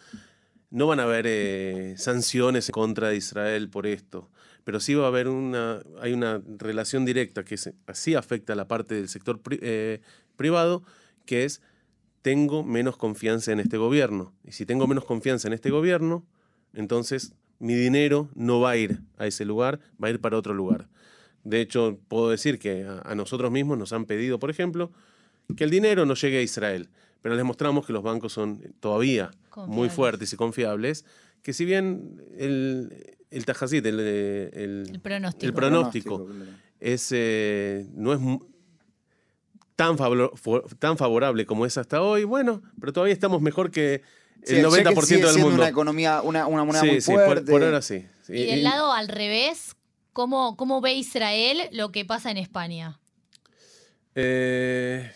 No 0.69 0.87
van 0.87 0.99
a 0.99 1.03
haber 1.03 1.25
eh, 1.27 1.95
sanciones 1.97 2.69
contra 2.71 3.13
Israel 3.13 3.69
por 3.69 3.87
esto, 3.87 4.29
pero 4.63 4.79
sí 4.79 4.93
va 4.93 5.05
a 5.05 5.07
haber 5.07 5.27
una, 5.27 5.81
hay 5.99 6.13
una 6.13 6.41
relación 6.57 7.05
directa 7.05 7.43
que 7.43 7.57
así 7.87 8.15
afecta 8.15 8.53
a 8.53 8.55
la 8.55 8.67
parte 8.67 8.95
del 8.95 9.09
sector 9.09 9.41
eh, 9.49 9.99
privado, 10.37 10.83
que 11.25 11.43
es 11.43 11.61
tengo 12.21 12.63
menos 12.63 12.97
confianza 12.97 13.51
en 13.51 13.59
este 13.59 13.77
gobierno. 13.77 14.31
Y 14.43 14.51
si 14.51 14.67
tengo 14.67 14.85
menos 14.85 15.05
confianza 15.05 15.47
en 15.47 15.53
este 15.53 15.71
gobierno, 15.71 16.23
entonces 16.73 17.33
mi 17.57 17.73
dinero 17.73 18.29
no 18.35 18.59
va 18.59 18.71
a 18.71 18.77
ir 18.77 19.01
a 19.17 19.25
ese 19.25 19.43
lugar, 19.43 19.79
va 20.01 20.07
a 20.07 20.11
ir 20.11 20.21
para 20.21 20.37
otro 20.37 20.53
lugar. 20.53 20.87
De 21.43 21.61
hecho, 21.61 21.97
puedo 22.07 22.29
decir 22.29 22.59
que 22.59 22.87
a 23.03 23.15
nosotros 23.15 23.51
mismos 23.51 23.79
nos 23.79 23.91
han 23.91 24.05
pedido, 24.05 24.37
por 24.37 24.51
ejemplo, 24.51 24.91
que 25.55 25.63
el 25.63 25.69
dinero 25.69 26.05
no 26.05 26.13
llegue 26.15 26.39
a 26.39 26.41
Israel, 26.41 26.89
pero 27.21 27.35
les 27.35 27.43
mostramos 27.45 27.85
que 27.85 27.93
los 27.93 28.03
bancos 28.03 28.33
son 28.33 28.61
todavía 28.79 29.31
muy 29.67 29.89
fuertes 29.89 30.31
y 30.33 30.35
confiables, 30.37 31.05
que 31.43 31.53
si 31.53 31.65
bien 31.65 32.21
el, 32.37 33.15
el 33.31 33.45
tajacit, 33.45 33.85
el, 33.85 33.99
el- 33.99 34.89
El 34.91 34.99
pronóstico. 35.01 35.45
el 35.45 35.53
pronóstico 35.53 36.25
claro. 36.25 36.45
es, 36.79 37.09
eh, 37.11 37.87
no 37.93 38.13
es 38.13 38.19
tan, 39.75 39.97
favor- 39.97 40.31
tan 40.79 40.97
favorable 40.97 41.45
como 41.45 41.65
es 41.65 41.77
hasta 41.77 42.01
hoy, 42.01 42.23
bueno, 42.23 42.61
pero 42.79 42.93
todavía 42.93 43.13
estamos 43.13 43.41
mejor 43.41 43.71
que 43.71 44.01
Sí, 44.43 44.55
el 44.55 44.61
que 44.63 44.67
90% 44.69 45.01
sigue 45.05 45.21
del 45.21 45.29
siendo 45.29 45.39
mundo. 45.49 45.61
una 45.61 45.69
economía, 45.69 46.21
una, 46.23 46.47
una 46.47 46.63
moneda 46.63 46.81
sí, 46.81 46.87
muy 46.87 47.01
sí, 47.01 47.11
por, 47.11 47.25
fuerte. 47.25 47.51
por 47.51 47.63
ahora 47.63 47.81
sí. 47.83 48.07
Sí, 48.23 48.33
Y 48.33 48.45
del 48.47 48.59
y- 48.59 48.63
lado 48.63 48.91
al 48.91 49.07
revés, 49.07 49.75
¿cómo, 50.13 50.57
¿cómo 50.57 50.81
ve 50.81 50.93
Israel 50.95 51.59
lo 51.71 51.91
que 51.91 52.05
pasa 52.05 52.31
en 52.31 52.37
España? 52.37 52.99
eh, 54.15 55.11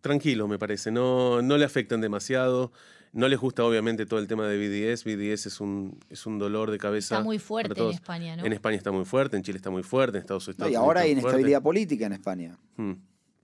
tranquilo, 0.00 0.48
me 0.48 0.58
parece. 0.58 0.90
No, 0.90 1.42
no 1.42 1.56
le 1.58 1.64
afectan 1.64 2.00
demasiado. 2.00 2.72
No 3.12 3.26
les 3.26 3.40
gusta, 3.40 3.64
obviamente, 3.64 4.06
todo 4.06 4.20
el 4.20 4.28
tema 4.28 4.46
de 4.46 4.56
BDS. 4.56 5.02
BDS 5.04 5.46
es 5.46 5.60
un, 5.60 5.98
es 6.10 6.26
un 6.26 6.38
dolor 6.38 6.70
de 6.70 6.78
cabeza. 6.78 7.16
Está 7.16 7.24
muy 7.24 7.40
fuerte 7.40 7.80
en. 7.80 7.90
España, 7.90 8.36
¿no? 8.36 8.44
En 8.44 8.52
España 8.52 8.76
está 8.76 8.92
muy 8.92 9.04
fuerte, 9.04 9.36
en 9.36 9.42
Chile 9.42 9.56
está 9.56 9.70
muy 9.70 9.82
fuerte, 9.82 10.18
en 10.18 10.22
Estados, 10.22 10.46
No, 10.46 10.50
Estados 10.52 10.70
y 10.70 10.74
Unidos 10.76 10.86
ahora 10.86 11.00
hay 11.00 11.08
fuerte. 11.12 11.20
inestabilidad 11.22 11.62
política 11.62 12.06
en 12.06 12.12
España. 12.12 12.58
Hmm. 12.76 12.92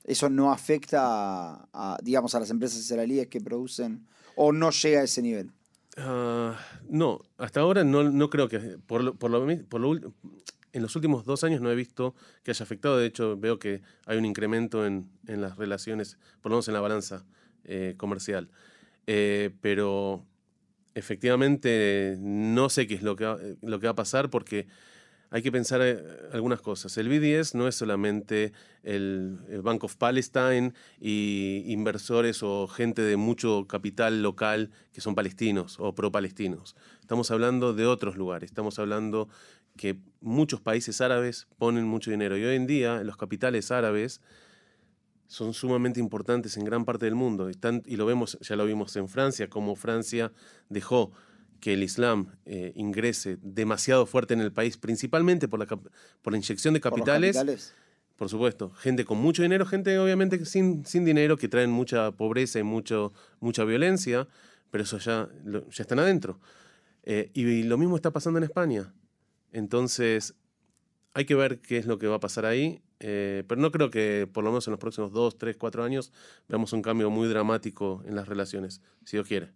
Eso 0.05 0.31
no 0.31 0.53
afecta 0.53 1.01
a, 1.03 1.69
a, 1.73 1.99
digamos, 2.01 2.33
a 2.37 2.41
las 2.41 2.51
empresas 2.51 2.79
israelíes 2.79 3.27
que 3.27 3.41
producen 3.41 4.07
o 4.37 4.53
no 4.53 4.71
llega 4.71 5.01
a 5.01 5.03
ese 5.03 5.21
nivel. 5.21 5.51
Ah, 5.97 6.57
no, 6.89 7.21
hasta 7.39 7.61
ahora 7.61 7.83
no, 7.83 8.05
no 8.05 8.31
creo 8.31 8.49
que. 8.49 8.59
Por 8.87 9.03
lo, 9.03 9.15
por 9.15 9.31
lo 9.33 9.45
por 9.69 9.81
en 10.77 10.83
los 10.83 10.95
últimos 10.95 11.25
dos 11.25 11.43
años 11.43 11.63
no 11.63 11.71
he 11.71 11.75
visto 11.75 12.15
que 12.43 12.51
haya 12.51 12.63
afectado. 12.63 12.99
De 12.99 13.07
hecho, 13.07 13.37
veo 13.39 13.59
que 13.59 13.81
hay 14.05 14.19
un 14.19 14.27
incremento 14.27 14.85
en, 14.85 15.09
las 15.27 15.57
relaciones, 15.57 16.19
por 16.43 16.51
lo 16.51 16.57
menos 16.57 16.69
en 16.69 16.75
la 16.75 16.81
balanza 16.81 17.25
eh, 17.65 17.95
comercial. 17.97 18.51
Eh, 19.07 19.51
pero 19.63 20.27
efectivamente 20.95 22.17
no 22.21 22.69
sé 22.69 22.87
qué 22.87 22.95
es 22.95 23.03
lo 23.03 23.17
que, 23.17 23.25
va, 23.25 23.39
lo 23.63 23.81
que 23.81 23.87
va 23.87 23.93
a 23.93 23.97
pasar 23.97 24.29
porque 24.29 24.67
hay 25.31 25.43
que 25.43 25.51
pensar 25.51 25.81
eh, 25.83 25.99
algunas 26.33 26.61
cosas. 26.61 26.97
El 26.99 27.09
BDS 27.09 27.55
no 27.55 27.69
es 27.69 27.75
solamente 27.75 28.53
el, 28.83 29.39
el 29.49 29.63
Bank 29.63 29.83
of 29.85 29.97
Palestine 29.97 30.75
y 31.01 31.65
inversores 31.69 32.43
o 32.43 32.69
gente 32.69 33.01
de 33.01 33.17
mucho 33.17 33.67
capital 33.67 34.23
local 34.23 34.71
que 34.93 35.01
son 35.01 35.15
palestinos 35.15 35.77
o 35.81 35.95
pro-palestinos. 35.95 36.77
Estamos 37.01 37.31
hablando 37.31 37.73
de 37.73 37.87
otros 37.87 38.17
lugares. 38.17 38.51
Estamos 38.51 38.79
hablando 38.79 39.29
que 39.77 39.99
muchos 40.21 40.61
países 40.61 41.01
árabes 41.01 41.47
ponen 41.59 41.85
mucho 41.87 42.11
dinero. 42.11 42.37
Y 42.37 42.45
hoy 42.45 42.57
en 42.57 42.67
día 42.67 43.03
los 43.03 43.17
capitales 43.17 43.71
árabes 43.71 44.21
son 45.27 45.55
sumamente 45.55 46.01
importantes 46.01 46.57
en 46.57 46.65
gran 46.65 46.85
parte 46.85 47.05
del 47.05 47.15
mundo. 47.15 47.49
Están- 47.49 47.83
y 47.87 47.97
lo 47.97 48.07
vemos, 48.07 48.39
ya 48.41 48.57
lo 48.57 48.65
vimos 48.65 48.95
en 48.97 49.09
Francia, 49.09 49.49
como 49.49 49.75
Francia 49.77 50.33
dejó 50.69 51.13
que 51.61 51.73
el 51.73 51.83
Islam 51.83 52.37
eh, 52.45 52.73
ingrese 52.77 53.39
demasiado 53.43 54.07
fuerte 54.07 54.35
en 54.35 54.41
el 54.41 54.53
país, 54.53 54.77
principalmente 54.77 55.49
por 55.49 55.59
la, 55.59 55.67
por 55.67 56.33
la 56.33 56.37
inyección 56.37 56.75
de 56.75 56.81
Por 56.81 56.93
los 56.93 56.99
capitales. 57.01 57.37
capitales. 57.37 57.75
Por 58.17 58.31
supuesto, 58.31 58.71
gente 58.71 59.05
con 59.05 59.19
mucho 59.19 59.43
dinero, 59.43 59.67
gente 59.67 59.99
obviamente 59.99 60.45
sin, 60.47 60.87
sin 60.87 61.05
dinero, 61.05 61.37
que 61.37 61.49
traen 61.49 61.71
mucha 61.71 62.13
pobreza 62.13 62.59
y 62.59 62.63
mucho, 62.63 63.13
mucha 63.41 63.65
violencia, 63.65 64.27
pero 64.71 64.85
eso 64.85 64.99
ya, 64.99 65.29
ya 65.45 65.83
están 65.83 65.99
adentro. 65.99 66.41
Eh, 67.03 67.31
y, 67.35 67.63
lo 67.65 67.77
mismo 67.79 67.97
está 67.97 68.11
pasando 68.13 68.39
en 68.39 68.45
España. 68.45 68.93
Entonces, 69.57 70.35
hay 71.15 71.25
que 71.25 71.35
ver 71.35 71.61
qué 71.63 71.79
es 71.79 71.87
lo 71.87 71.99
que 71.99 72.07
va 72.07 72.17
a 72.17 72.21
pasar 72.21 72.45
ahí, 72.45 72.83
eh, 73.01 73.43
pero 73.49 73.59
no 73.59 73.73
creo 73.73 73.91
que 73.91 74.29
por 74.31 74.45
lo 74.45 74.51
menos 74.51 74.67
en 74.67 74.73
los 74.73 74.79
próximos 74.79 75.13
dos, 75.13 75.39
tres, 75.39 75.57
cuatro 75.57 75.83
años 75.83 76.13
veamos 76.47 76.75
un 76.75 76.83
cambio 76.83 77.09
muy 77.09 77.27
dramático 77.27 78.03
en 78.05 78.17
las 78.17 78.29
relaciones, 78.29 78.83
si 79.07 79.17
Dios 79.17 79.27
quiere. 79.27 79.49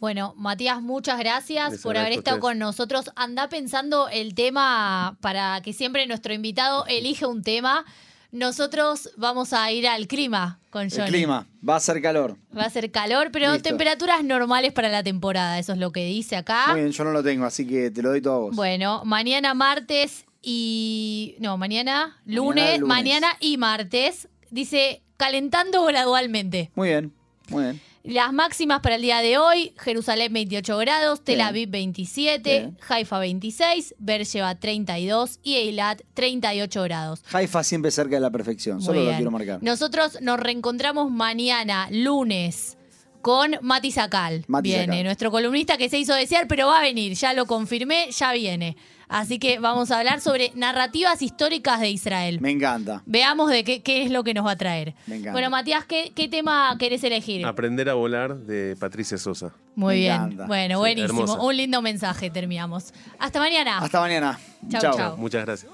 Bueno, 0.00 0.32
Matías, 0.38 0.80
muchas 0.80 1.18
gracias 1.18 1.72
Les 1.72 1.82
por 1.82 1.98
haber 1.98 2.14
estado 2.14 2.40
con 2.40 2.58
nosotros. 2.58 3.10
Anda 3.14 3.50
pensando 3.50 4.08
el 4.08 4.34
tema 4.34 5.18
para 5.20 5.60
que 5.60 5.74
siempre 5.74 6.06
nuestro 6.06 6.32
invitado 6.32 6.86
elige 6.86 7.26
un 7.26 7.42
tema. 7.42 7.84
Nosotros 8.30 9.10
vamos 9.16 9.52
a 9.54 9.70
ir 9.72 9.88
al 9.88 10.06
clima 10.06 10.58
con 10.70 10.82
El 10.82 10.90
Johnny. 10.92 11.08
clima, 11.08 11.46
va 11.66 11.76
a 11.76 11.80
ser 11.80 12.00
calor. 12.02 12.36
Va 12.56 12.64
a 12.64 12.70
ser 12.70 12.90
calor, 12.90 13.30
pero 13.32 13.52
Listo. 13.52 13.68
temperaturas 13.70 14.22
normales 14.22 14.72
para 14.72 14.90
la 14.90 15.02
temporada. 15.02 15.58
Eso 15.58 15.72
es 15.72 15.78
lo 15.78 15.92
que 15.92 16.04
dice 16.04 16.36
acá. 16.36 16.66
Muy 16.72 16.80
bien, 16.80 16.92
yo 16.92 17.04
no 17.04 17.12
lo 17.12 17.22
tengo, 17.22 17.46
así 17.46 17.66
que 17.66 17.90
te 17.90 18.02
lo 18.02 18.10
doy 18.10 18.20
todo 18.20 18.34
a 18.34 18.38
vos. 18.38 18.56
Bueno, 18.56 19.02
mañana 19.06 19.54
martes 19.54 20.26
y. 20.42 21.36
No, 21.40 21.56
mañana 21.56 22.20
lunes, 22.26 22.78
lunes. 22.80 22.80
mañana 22.80 23.28
y 23.40 23.56
martes. 23.56 24.28
Dice 24.50 25.02
calentando 25.16 25.84
gradualmente. 25.84 26.70
Muy 26.74 26.88
bien, 26.88 27.12
muy 27.48 27.62
bien. 27.64 27.80
Las 28.04 28.32
máximas 28.32 28.80
para 28.80 28.94
el 28.96 29.02
día 29.02 29.20
de 29.20 29.38
hoy: 29.38 29.74
Jerusalén 29.78 30.32
28 30.32 30.78
grados, 30.78 31.22
Tel. 31.24 31.40
Aviv 31.40 31.68
27, 31.70 32.58
Bien. 32.58 32.78
Haifa 32.88 33.18
26, 33.18 33.94
Beersheba 33.98 34.54
32 34.54 35.40
y 35.42 35.56
Eilat 35.56 36.02
38 36.14 36.82
grados. 36.84 37.22
Haifa 37.32 37.62
siempre 37.64 37.90
cerca 37.90 38.14
de 38.16 38.20
la 38.20 38.30
perfección, 38.30 38.76
Muy 38.76 38.84
solo 38.86 39.00
lo 39.00 39.04
bien. 39.06 39.16
quiero 39.16 39.30
marcar. 39.30 39.62
Nosotros 39.62 40.18
nos 40.22 40.40
reencontramos 40.40 41.10
mañana, 41.10 41.88
lunes, 41.90 42.78
con 43.20 43.56
Mati 43.62 43.90
Sacal. 43.90 44.44
Mati 44.46 44.68
viene, 44.70 44.86
Sacal. 44.86 45.04
nuestro 45.04 45.30
columnista 45.30 45.76
que 45.76 45.90
se 45.90 45.98
hizo 45.98 46.14
desear, 46.14 46.46
pero 46.48 46.68
va 46.68 46.78
a 46.78 46.82
venir, 46.82 47.12
ya 47.14 47.34
lo 47.34 47.46
confirmé, 47.46 48.10
ya 48.12 48.32
viene. 48.32 48.76
Así 49.08 49.38
que 49.38 49.58
vamos 49.58 49.90
a 49.90 49.98
hablar 49.98 50.20
sobre 50.20 50.52
narrativas 50.54 51.22
históricas 51.22 51.80
de 51.80 51.90
Israel. 51.90 52.38
Me 52.40 52.50
encanta. 52.50 53.02
Veamos 53.06 53.50
de 53.50 53.64
qué, 53.64 53.82
qué 53.82 54.02
es 54.04 54.10
lo 54.10 54.22
que 54.24 54.34
nos 54.34 54.44
va 54.46 54.52
a 54.52 54.56
traer. 54.56 54.94
Me 55.06 55.16
encanta. 55.16 55.32
Bueno, 55.32 55.50
Matías, 55.50 55.84
¿qué, 55.86 56.12
qué 56.14 56.28
tema 56.28 56.76
querés 56.78 57.02
elegir? 57.04 57.44
Aprender 57.46 57.88
a 57.88 57.94
volar 57.94 58.36
de 58.36 58.76
Patricia 58.78 59.16
Sosa. 59.18 59.52
Muy 59.74 59.94
Me 59.94 60.00
bien. 60.00 60.14
encanta. 60.14 60.46
Bueno, 60.46 60.74
Sí, 60.74 60.78
buenísimo. 60.80 61.20
hermosa. 61.22 61.40
Un 61.42 61.56
lindo 61.56 61.82
mensaje 61.82 62.30
terminamos. 62.30 62.92
Hasta 63.18 63.38
mañana. 63.38 63.78
Hasta 63.78 64.00
mañana. 64.00 64.38
Chau. 64.68 64.94
chau. 64.96 65.16
Muchas 65.16 65.44
gracias. 65.44 65.70